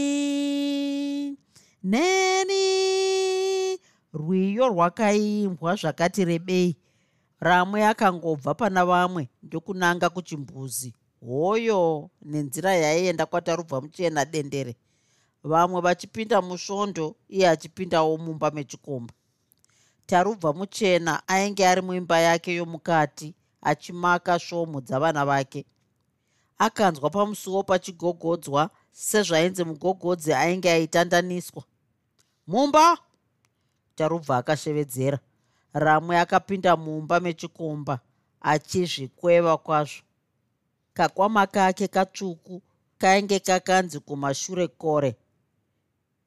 neni 1.83 3.79
rwiyo 4.15 4.69
rwakaimbwa 4.69 5.75
zvakati 5.75 6.25
rebei 6.25 6.82
ramwe 7.43 7.81
akangobva 7.87 8.55
pana 8.55 8.85
vamwe 8.87 9.29
ndokunanga 9.43 10.11
kuchimbuzi. 10.11 10.95
Hoyo 11.27 12.11
nenzira 12.23 12.75
yaienda 12.75 13.27
kwatarubva 13.27 13.81
muchena 13.81 14.25
dendere. 14.25 14.77
Vamwe 15.45 15.81
vachipinda 15.81 16.43
musvondo 16.43 17.17
iye 17.29 17.49
achipindawo 17.49 18.17
mumba 18.19 18.51
mechikomba. 18.51 19.15
Tarubva 20.07 20.53
muchena 20.53 21.23
ainge 21.29 21.67
ari 21.67 21.81
muimba 21.83 22.19
yake 22.21 22.55
yomukati 22.55 23.35
achimaka 23.63 24.39
svomu 24.39 24.81
dzavana 24.81 25.25
vake. 25.27 25.67
Akanzwa 26.59 27.11
pamusuwo 27.11 27.63
pachigogodzwa 27.63 28.71
sezvainzi 28.93 29.65
mugogodzi 29.65 30.33
ainge 30.33 30.71
aitandaniswa 30.71 31.63
mumba! 32.47 32.99
Tarubva 33.95 34.37
akashevedzera 34.37 35.19
ramwe 35.75 36.19
akapinda 36.19 36.77
mumba 36.77 37.21
mechikomba 37.21 38.01
achizvikweva 38.41 39.57
kwazvo. 39.57 40.03
Kakwama 40.95 41.47
kake 41.47 41.89
katsvuku 41.89 42.63
kainge 42.99 43.41
kakanzi 43.41 44.01
kumashure 44.01 44.69
kore. 44.69 45.17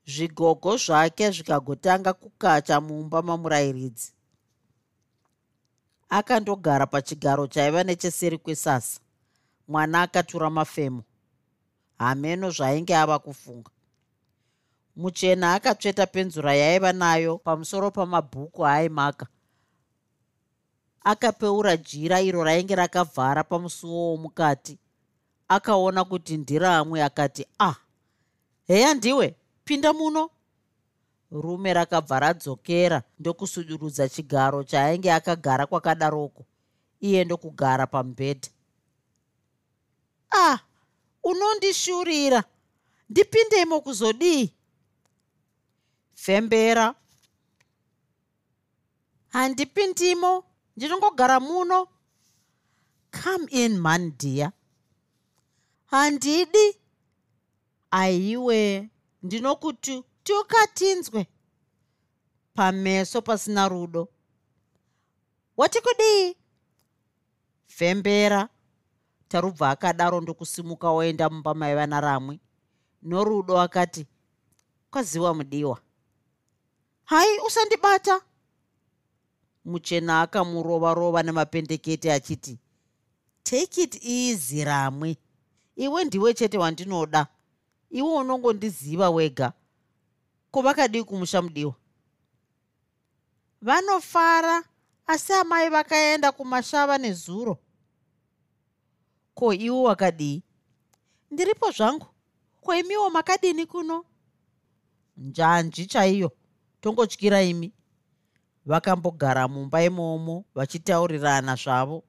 Zvigogo 0.05 0.77
zvake 0.77 1.31
zvikagotanga 1.31 2.13
kukacha 2.13 2.81
mumba 2.81 3.21
mamurayiridzi. 3.21 4.13
Akandogara 6.09 6.85
pachigaro 6.87 7.47
chaiva 7.47 7.83
necheseri 7.83 8.37
kwesasa. 8.37 8.99
Mwana 9.67 10.01
akatura 10.01 10.49
mafemo. 10.49 11.03
Hameno 11.97 12.49
zvainge 12.51 12.95
ava 12.95 13.19
kufunga. 13.19 13.71
Muchena 14.95 15.53
akatsveta 15.53 16.07
penzura 16.07 16.55
yaiva 16.55 16.93
nayo 16.93 17.37
pamusoro 17.37 17.91
pamabhuku 17.91 18.65
aaimaka 18.67 19.27
akapeura 21.05 21.77
jira 21.77 22.21
iro 22.21 22.43
rainge 22.43 22.75
rakavhara 22.75 23.43
pamusuwo 23.43 24.11
womukati. 24.11 24.77
Akaona 25.47 26.03
kuti 26.03 26.37
ndiramwe 26.37 27.03
akati 27.03 27.45
ah 27.59 27.75
heya 28.67 28.93
ndiwe 28.93 29.35
pinda 29.65 29.93
muno. 29.93 30.29
Rume 31.31 31.73
rakabva 31.73 32.19
radzokera 32.19 33.03
ndokusudurudza 33.19 34.09
chigaro 34.09 34.63
chaainge 34.63 35.13
akagara 35.13 35.65
kwakadaroko 35.65 36.45
iye 36.99 37.23
ndokugara 37.25 37.87
pamubhedha. 37.87 38.49
Ah 40.31 40.59
unondishurira 41.23 42.43
ndipindemo 43.09 43.81
kuzodii? 43.81 44.53
Fembera. 46.15 46.95
Handipindimo 49.29 50.43
ndinongogara 50.77 51.39
muno. 51.39 51.87
Come 53.23 53.47
in 53.51 53.77
man 53.79 54.13
dear 54.17 54.51
handidi. 55.85 56.79
Aiwe 57.91 58.89
ndinokuti 59.23 60.03
tukatinzwe 60.23 61.27
pameso 62.53 63.21
pasina 63.21 63.69
rudo. 63.69 64.07
Wati 65.57 65.81
kudii 65.81 66.35
fembera 67.65 68.49
tarubva 69.27 69.69
akadaro 69.69 70.21
ndokusimuka 70.21 70.91
waenda 70.91 71.29
mumba 71.29 71.53
maiva 71.53 71.87
naramwe 71.87 72.39
norudo 73.01 73.59
akati 73.61 74.07
kwaziwa 74.91 75.33
mudiwa. 75.33 75.81
Hai 77.03 77.39
usandibata 77.47 78.21
muchena 79.65 80.21
akamurova 80.21 80.93
rova 80.93 81.23
nemapendekete 81.23 82.13
achiti 82.13 82.59
take 83.43 83.81
it 83.83 83.99
easy 84.05 84.63
ramwe. 84.63 85.17
Iwe 85.75 86.03
ndiwe 86.05 86.33
chete 86.33 86.57
wandinoda. 86.57 87.27
Iwe 87.89 88.09
unongondiziva 88.13 89.09
wega. 89.09 89.53
Kuvakadii 90.51 91.03
kumusha 91.03 91.41
mudiwa? 91.41 91.75
Vanofara 93.61 94.63
asi 95.07 95.33
amai 95.33 95.69
vakaenda 95.69 96.31
kumashava 96.31 96.97
nezuro. 96.97 97.57
Ko 99.33 99.53
iwo 99.53 99.83
wakadii? 99.83 100.43
Ndiripo 101.31 101.71
zvangu. 101.71 102.05
Ko 102.61 102.75
imiwo 102.75 103.09
makadini 103.09 103.65
kuno? 103.65 104.05
Njanji 105.17 105.85
chaiyo. 105.85 106.31
Tongotyira 106.81 107.41
imi 107.43 107.73
vakambogara 108.65 109.47
mumba 109.47 109.83
imomo 109.83 110.45
vachitaurirana 110.55 111.55
zvavo. 111.55 112.03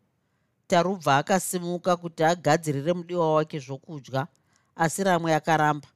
Tarubva 0.67 1.17
akasimuka 1.17 1.97
kuti 1.97 2.25
agadzirire 2.25 2.93
mudiwa 2.93 3.35
wake 3.35 3.59
zvokudya 3.59 4.27
asi 4.77 5.05
ramwe 5.05 5.35
akaramba. 5.35 5.89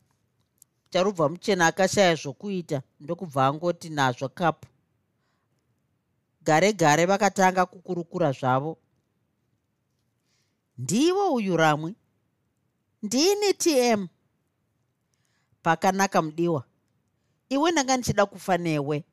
Tarubva 0.90 1.28
muchena 1.28 1.66
akashaya 1.66 2.14
zvokuita 2.14 2.82
ndokubva 3.00 3.46
angoti 3.46 3.88
nazvo 3.88 4.28
kapu 4.28 4.68
gare 6.42 6.72
gare 6.72 7.06
vakatanga 7.06 7.66
kukurukura 7.66 8.32
zvavo. 8.32 8.78
Ndiwo 10.78 11.34
uyu 11.34 11.56
ramwe? 11.56 11.94
Ndini 13.02 13.54
tm 13.54 14.06
pakanaka 15.62 16.22
mudiwa. 16.22 16.64
Iwe 17.48 17.72
ndanga 17.72 17.96
ndichida 17.96 18.26
kufa 18.26 18.58
newe 18.58 19.04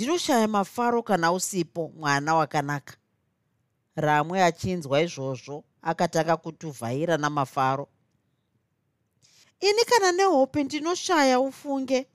ndinoshaya 0.00 0.48
mafaro 0.48 1.02
kana 1.02 1.32
usipo 1.32 1.92
mwana 1.96 2.34
wakanaka. 2.34 2.94
Ramwe 3.96 4.42
achinzwa 4.44 5.02
izvozvo 5.02 5.64
akatanga 5.82 6.36
kutuvhaira 6.36 7.16
namafaro. 7.16 7.88
Ini 9.60 9.84
kana 9.84 10.12
nehope 10.12 10.64
ndinoshaya 10.64 11.40
ufunge? 11.40 12.06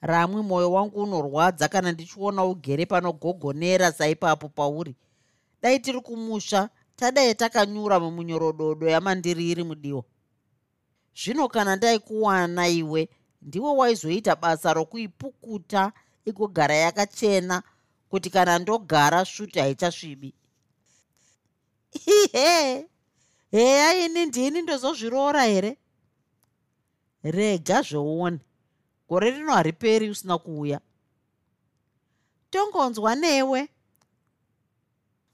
Ramwe 0.00 0.42
mwoyo 0.42 0.72
wangu 0.72 1.02
unorwadza 1.02 1.68
kana 1.68 1.92
ndichiona 1.92 2.44
ugere 2.44 2.86
panogogonera 2.86 3.92
saipapo 3.92 4.48
pauri. 4.48 4.96
Dai 5.62 5.80
tiri 5.80 6.00
kumusha 6.00 6.68
tadai 6.96 7.34
takanyura 7.34 8.00
mumunyorododo 8.00 8.88
yamandiriri 8.88 9.62
mudiwa 9.64 10.04
zvino 11.24 11.48
kana 11.48 11.76
ndaikuwana 11.76 12.68
iwe 12.68 13.08
ndiwe 13.48 13.70
waizoita 13.70 14.36
basa 14.36 14.72
rokuipukuta 14.72 15.92
igogara 16.24 16.74
yakachena 16.74 17.62
kuti 18.10 18.30
kana 18.30 18.58
ndogara 18.58 19.24
svuti 19.24 19.58
haichasvibi. 19.58 20.34
Ihe 21.92 22.88
heya 23.50 24.04
ini 24.04 24.26
ndini 24.26 24.62
ndozozviroora 24.62 25.42
here? 25.42 25.78
Rega 27.22 27.82
zvouone 27.82 28.38
gore 29.08 29.30
rino 29.30 29.52
hariperi 29.52 30.10
usina 30.10 30.38
kuuya. 30.38 30.80
Tongonzwa 32.50 33.14
newe. 33.14 33.68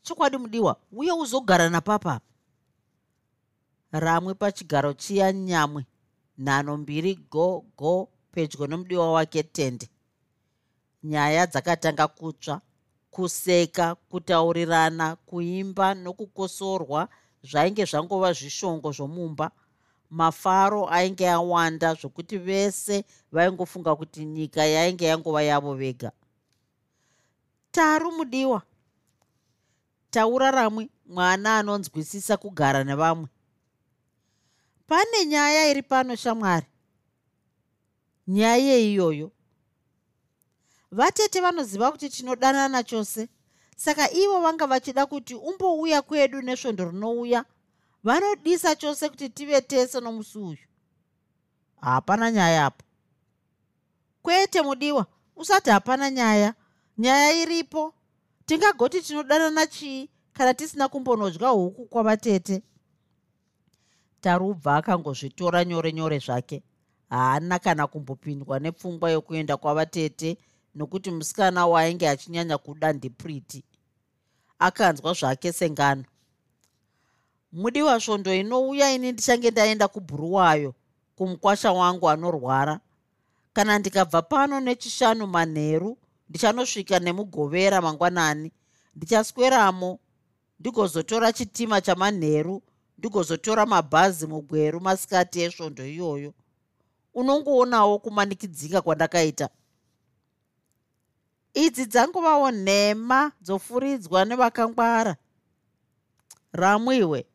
Chokwadi 0.03 0.37
mudiwa 0.37 0.77
uye 0.93 1.13
uzogara 1.13 1.71
napapapa 1.71 2.21
ramwe 3.93 4.35
pachigaro 4.35 4.93
chiya 4.93 5.33
nyamwe 5.33 5.87
nhano 6.39 6.77
mbiri 6.77 7.15
go 7.31 7.65
go 7.79 8.09
pedyo 8.33 8.67
nomudiwa 8.67 9.13
wake 9.13 9.43
tende 9.43 9.89
nyaya 11.05 11.47
dzakatanga 11.47 12.09
kutsva 12.09 12.61
kuseka 13.11 13.95
kutaurirana 13.95 15.17
kuimba 15.17 15.95
nokukosorwa 15.95 17.09
zvainge 17.45 17.85
zvangova 17.85 18.33
zvishongo 18.33 18.93
zvomumba. 18.93 19.51
Mafaro 20.11 20.89
ainge 20.91 21.29
awanda 21.31 21.95
zvokuti 21.95 22.39
vese 22.39 23.05
vaingofunga 23.33 23.97
kuti 23.97 24.25
nyika 24.25 24.65
yainge 24.65 25.05
yangova 25.07 25.43
yavo 25.43 25.75
vega. 25.75 26.13
Taru 27.71 28.13
mudiwa. 28.13 28.63
Taura 30.11 30.51
ramwe 30.51 30.89
mwana 31.07 31.59
anonzwisisa 31.59 32.37
kugara 32.37 32.85
nevamwe 32.85 33.29
pane 34.87 35.27
nyaya 35.27 35.71
iri 35.71 35.83
pano 35.83 36.17
shamwari? 36.17 36.67
Nyaya 38.27 38.57
yeiyoyo 38.57 39.31
vatete 40.93 41.41
vanoziva 41.41 41.93
kuti 41.93 42.09
tinodanana 42.09 42.83
chose. 42.83 43.29
Saka 43.77 44.11
ivo 44.13 44.41
vanga 44.41 44.67
vachida 44.67 45.07
kuti 45.07 45.35
umbouya 45.35 46.03
kwedu 46.03 46.43
nesvondo 46.43 46.85
rinouya 46.85 47.45
vanodisa 48.05 48.77
chose 48.77 49.09
kuti 49.09 49.29
tive 49.29 49.61
tese 49.61 50.01
nomusi 50.01 50.39
uyu? 50.39 50.59
Hapana 51.81 52.31
nyaya 52.31 52.67
apo. 52.67 52.85
Kwete 54.23 54.63
mudiwa 54.63 55.07
usati 55.37 55.71
hapana 55.71 56.11
nyaya. 56.11 56.55
Nyaya 56.99 57.33
iripo. 57.33 57.95
Tingagoti 58.47 59.03
tinodanana 59.03 59.67
chii 59.67 60.11
kana 60.33 60.55
tisina 60.55 60.89
kumbonodya 60.89 61.49
huku 61.49 61.87
kwavatete 61.87 62.63
tarubva 64.25 64.77
akangozvitora 64.77 65.65
nyore 65.65 65.93
nyore 65.93 66.19
zvake. 66.19 66.63
Haana 67.11 67.59
kana 67.59 67.87
kumbopindwa 67.87 68.59
nepfungwa 68.59 69.11
yokuenda 69.11 69.57
kwavatete 69.57 70.39
nokuti 70.75 71.11
musikana 71.11 71.67
waainge 71.67 72.09
achinyanya 72.09 72.59
kuda 72.59 72.93
ndipriti. 72.93 73.65
Akanzwa 74.59 75.13
zvake 75.13 75.53
sengano. 75.53 76.05
Mudiwa 77.53 78.01
svondo 78.01 78.35
inouya 78.35 78.93
ini 78.93 79.13
ndichange 79.13 79.51
ndaenda 79.51 79.89
kubhuruwayo 79.89 80.75
kumukwasha 81.17 81.73
wangu 81.73 82.11
anorwara. 82.11 82.81
Kana 83.53 83.79
ndikabva 83.79 84.23
pano 84.23 84.61
nechishanu 84.61 85.27
manheru 85.27 85.99
ndichanosvika 86.29 86.99
nemugovera 86.99 87.81
mangwanani. 87.81 88.53
Ndichasweramo 88.97 89.99
ndigozotora 90.61 91.33
chitima 91.33 91.81
chamanheru 91.81 92.63
ndigozotora 92.99 93.67
mabhazi 93.67 94.27
mugweru 94.27 94.81
masikati 94.81 95.41
esvondo 95.41 95.87
iyoyo. 95.87 96.35
Unongoonawo 97.15 97.99
kumanikidzika 97.99 98.83
kwandakaita. 98.83 99.49
Idzi 101.55 101.87
dzangovawo 101.87 102.51
nhema 102.51 103.33
dzofuridzwa 103.43 104.25
nevakangwara. 104.25 105.17
Ramwiwe 106.53 107.27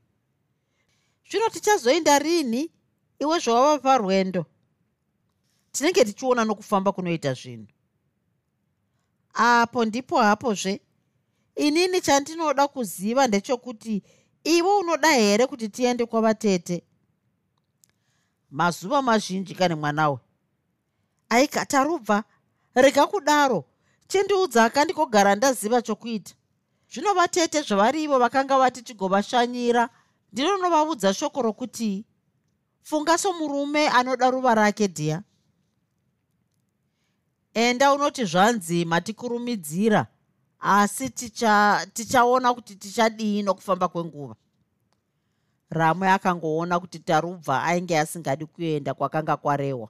zvino 1.30 1.50
tichazoenda 1.50 2.20
rini? 2.20 2.72
Iwe 3.20 3.40
zvawava 3.40 3.80
parwendo. 3.80 4.46
Tinenge 5.72 6.06
tichiona 6.06 6.46
nokufamba 6.46 6.92
kunoita 6.92 7.34
zvinhu. 7.34 7.68
Apo 9.34 9.86
ndipo 9.86 10.18
hapozve 10.18 10.82
inini 11.56 12.02
chandinoda 12.02 12.68
kuziva 12.68 13.28
ndechokuti 13.28 14.04
iwe 14.44 14.76
unoda 14.78 15.12
here 15.12 15.48
kuti 15.48 15.70
tiende 15.70 16.06
kwavatete 16.06 16.84
mazuva 18.52 19.02
mazhinji 19.02 19.56
kane 19.56 19.76
mwanawe 19.76 20.18
aikatarubva 21.30 22.24
rega 22.76 23.08
kudaro. 23.08 23.66
Chindiudza 24.08 24.66
akandikogara 24.66 25.36
ndaziva 25.36 25.82
chokuita. 25.82 26.34
Zvino 26.92 27.14
vatete 27.14 27.62
zvavarivo 27.62 28.20
vakanga 28.20 28.58
vati 28.58 28.82
tigovashanyira 28.82 29.90
ndinonovaudza 30.34 31.14
shoko 31.14 31.42
rokuti 31.42 32.06
funga 32.82 33.18
somurume 33.18 33.90
anoda 33.90 34.30
ruva 34.30 34.56
rake 34.56 34.88
dhiya. 34.88 35.24
Enda 37.54 37.94
unoti 37.94 38.26
zvanzi 38.26 38.86
matikurumidzira 38.86 40.08
asi 40.60 41.10
tichaona 41.10 41.86
ticha 41.94 42.54
kuti 42.54 42.76
tichadii 42.76 43.44
nokufamba 43.44 43.88
kwenguva. 43.88 44.36
Ramwe 45.70 46.10
akangoona 46.10 46.80
kuti 46.80 47.00
tarubva 47.00 47.64
ainge 47.64 48.00
asingadi 48.00 48.46
kuenda 48.46 48.94
kwakanga 48.94 49.38
kwarehwa 49.38 49.90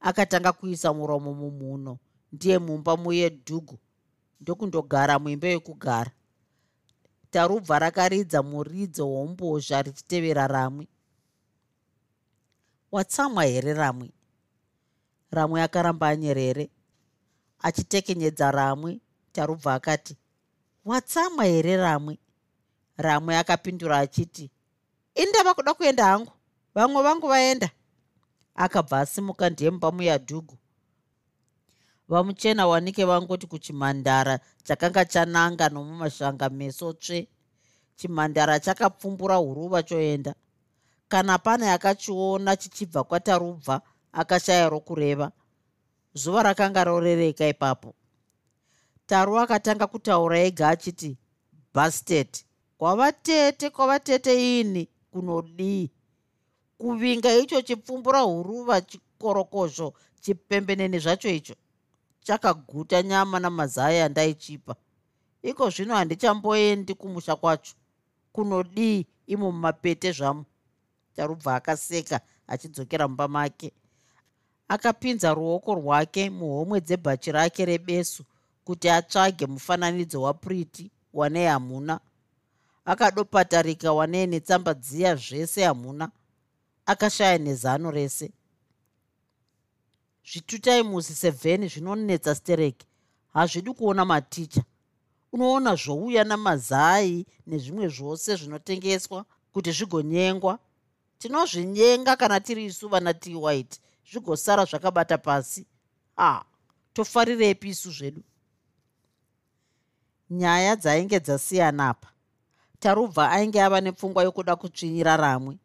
akatanga 0.00 0.52
kuisa 0.52 0.92
muromo 0.94 1.34
mumhuno 1.34 1.98
ndiye 2.32 2.58
mumba 2.58 2.96
muye 2.96 3.28
dhugu. 3.28 3.78
Ndokundogara 4.40 5.18
muimba 5.18 5.48
yekugara 5.48 6.10
tarubva 7.30 7.78
rakaridza 7.78 8.42
muridzo 8.42 9.08
wombozha 9.10 9.82
richitevera 9.82 10.46
ramwe 10.46 10.86
watsamwa 12.92 13.44
here 13.44 13.74
ramwe 13.74 14.10
ramwe 15.30 15.62
akaramba 15.62 16.08
anyerere 16.08 16.70
achitekenyedza 17.58 18.50
ramwe 18.50 19.00
tarubva 19.32 19.74
akati 19.74 20.16
watsamwa 20.84 21.44
here 21.44 21.76
ramwe 21.76 22.18
ramwe 22.96 23.36
akapindura 23.38 23.98
achiti 23.98 24.50
indava 25.14 25.54
kuda 25.54 25.74
kuenda 25.74 26.04
hangu. 26.04 26.32
Vamwe 26.74 27.02
vangu 27.02 27.28
vaenda. 27.28 27.70
Akabva 28.54 29.00
asimuka 29.00 29.50
ndiye 29.50 29.70
mumba 29.70 29.92
muyadhugu. 29.92 30.58
Vamuchena 32.08 32.66
wanike 32.66 33.04
vangoti 33.04 33.46
kuchimhandara 33.46 34.40
chakanga 34.64 35.04
chananga 35.04 35.68
nomumashanga 35.68 36.48
meso 36.48 36.92
tsve. 36.92 37.28
Chimhandara 37.96 38.60
chakapfumbura 38.60 39.36
huruva 39.36 39.82
choenda. 39.82 40.34
Kana 41.08 41.38
pane 41.38 41.70
akachiona 41.70 42.56
chichibva 42.56 43.04
kwatarubva 43.04 43.80
akashaya 44.12 44.68
rokureva. 44.68 45.32
Zuva 46.14 46.42
rakanga 46.42 46.84
rorereka 46.84 47.48
ipapo 47.48 47.94
taru 49.10 49.38
akatanga 49.42 49.86
kutaura 49.86 50.38
ega 50.48 50.68
achiti 50.68 51.10
bastet 51.74 52.32
kwavatete 52.78 53.66
kwavatete 53.70 54.32
ini 54.60 54.82
kunodii 55.10 55.90
kuvinga 56.78 57.30
icho 57.42 57.62
chipfumbura 57.62 58.20
huruva 58.20 58.80
chikorokozho 58.80 59.88
chipembenene 60.22 60.98
zvacho 60.98 61.30
icho 61.38 61.54
chakaguta 62.26 63.02
nyama 63.02 63.40
namazaya 63.40 64.04
andaichipa. 64.04 64.76
Iko 65.42 65.70
zvino 65.70 65.94
handichamboendi 65.94 66.94
kumusha 66.94 67.36
kwacho. 67.36 67.74
Kunodii 68.32 69.06
imo 69.26 69.52
mumapete 69.52 70.12
zvamo 70.12 70.44
tarubva 71.14 71.54
akaseka 71.54 72.20
achidzokera 72.46 73.08
mumba 73.08 73.28
make. 73.28 73.72
Akapinza 74.68 75.34
ruoko 75.34 75.74
rwake 75.74 76.30
muhomwe 76.30 76.80
dzebhachi 76.80 77.32
rake 77.32 77.64
rebesu 77.64 78.24
kuti 78.64 78.88
atsvage 78.88 79.46
mufananidzo 79.46 80.22
wapriti 80.22 80.90
wanei 81.12 81.46
hamuna 81.46 82.00
akadopatarika 82.84 83.92
wanei 83.92 84.26
netsamba 84.26 84.74
dziya 84.74 85.16
zvese 85.16 85.64
hamuna 85.64 86.10
akashaya 86.86 87.38
nezano 87.38 87.90
rese. 87.90 88.32
Zvitutai 90.24 90.82
musi 90.82 91.14
sevheni 91.14 91.68
zvinonetsa 91.68 92.34
stereki 92.34 92.86
hazvidi 93.32 93.72
kuona 93.72 94.04
maticha. 94.04 94.62
Unoona 95.32 95.74
zvouya 95.74 96.24
namazai 96.24 97.26
nezvimwe 97.46 97.88
zvose 97.88 98.36
zvinotengeswa 98.36 99.24
kuti 99.52 99.72
zvigonyengwa 99.72 100.58
tinozvinyenga 101.18 102.16
kana 102.16 102.40
tiri 102.40 102.64
isu 102.64 102.88
vana 102.88 103.14
t 103.14 103.34
white 103.34 103.80
zvigosara 104.10 104.64
zvakabata 104.64 105.18
pasi. 105.18 105.66
A 106.16 106.42
tofarirepi 106.92 107.68
isu 107.68 107.90
zvedu 107.90 108.22
nyaya 110.30 110.76
dzainge 110.76 111.20
dzasiyanapa 111.20 112.08
tarubva 112.80 113.30
ainge 113.30 113.62
ava 113.62 113.80
nepfungwa 113.80 114.22
yokuda 114.24 114.56
kutsvinyira 114.56 115.16
ramwe. 115.16 115.58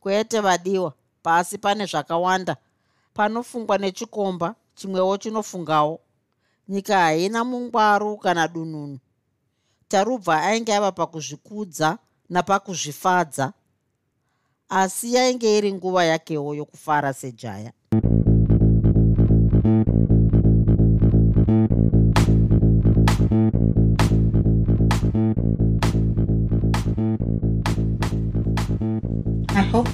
Kwete 0.00 0.40
vadiwa 0.40 0.92
pasi 1.22 1.58
pane 1.58 1.86
zvakawanda. 1.86 2.56
Panofungwa 3.14 3.78
nechikomba 3.78 4.54
chimwewo 4.74 5.16
chinofungawo. 5.16 6.00
Nyika 6.68 6.98
haina 6.98 7.44
mungwaru 7.44 8.16
kana 8.16 8.48
dununu. 8.48 8.98
Tarubva 9.88 10.42
ainge 10.42 10.74
ava 10.74 10.92
pakuzvikudza 10.92 11.98
napakuzvifadza. 12.28 13.52
Asi 14.68 15.14
yainge 15.14 15.58
iri 15.58 15.72
nguva 15.72 16.04
yakewo 16.04 16.54
yokufara 16.54 17.12
sejaya 17.12 17.72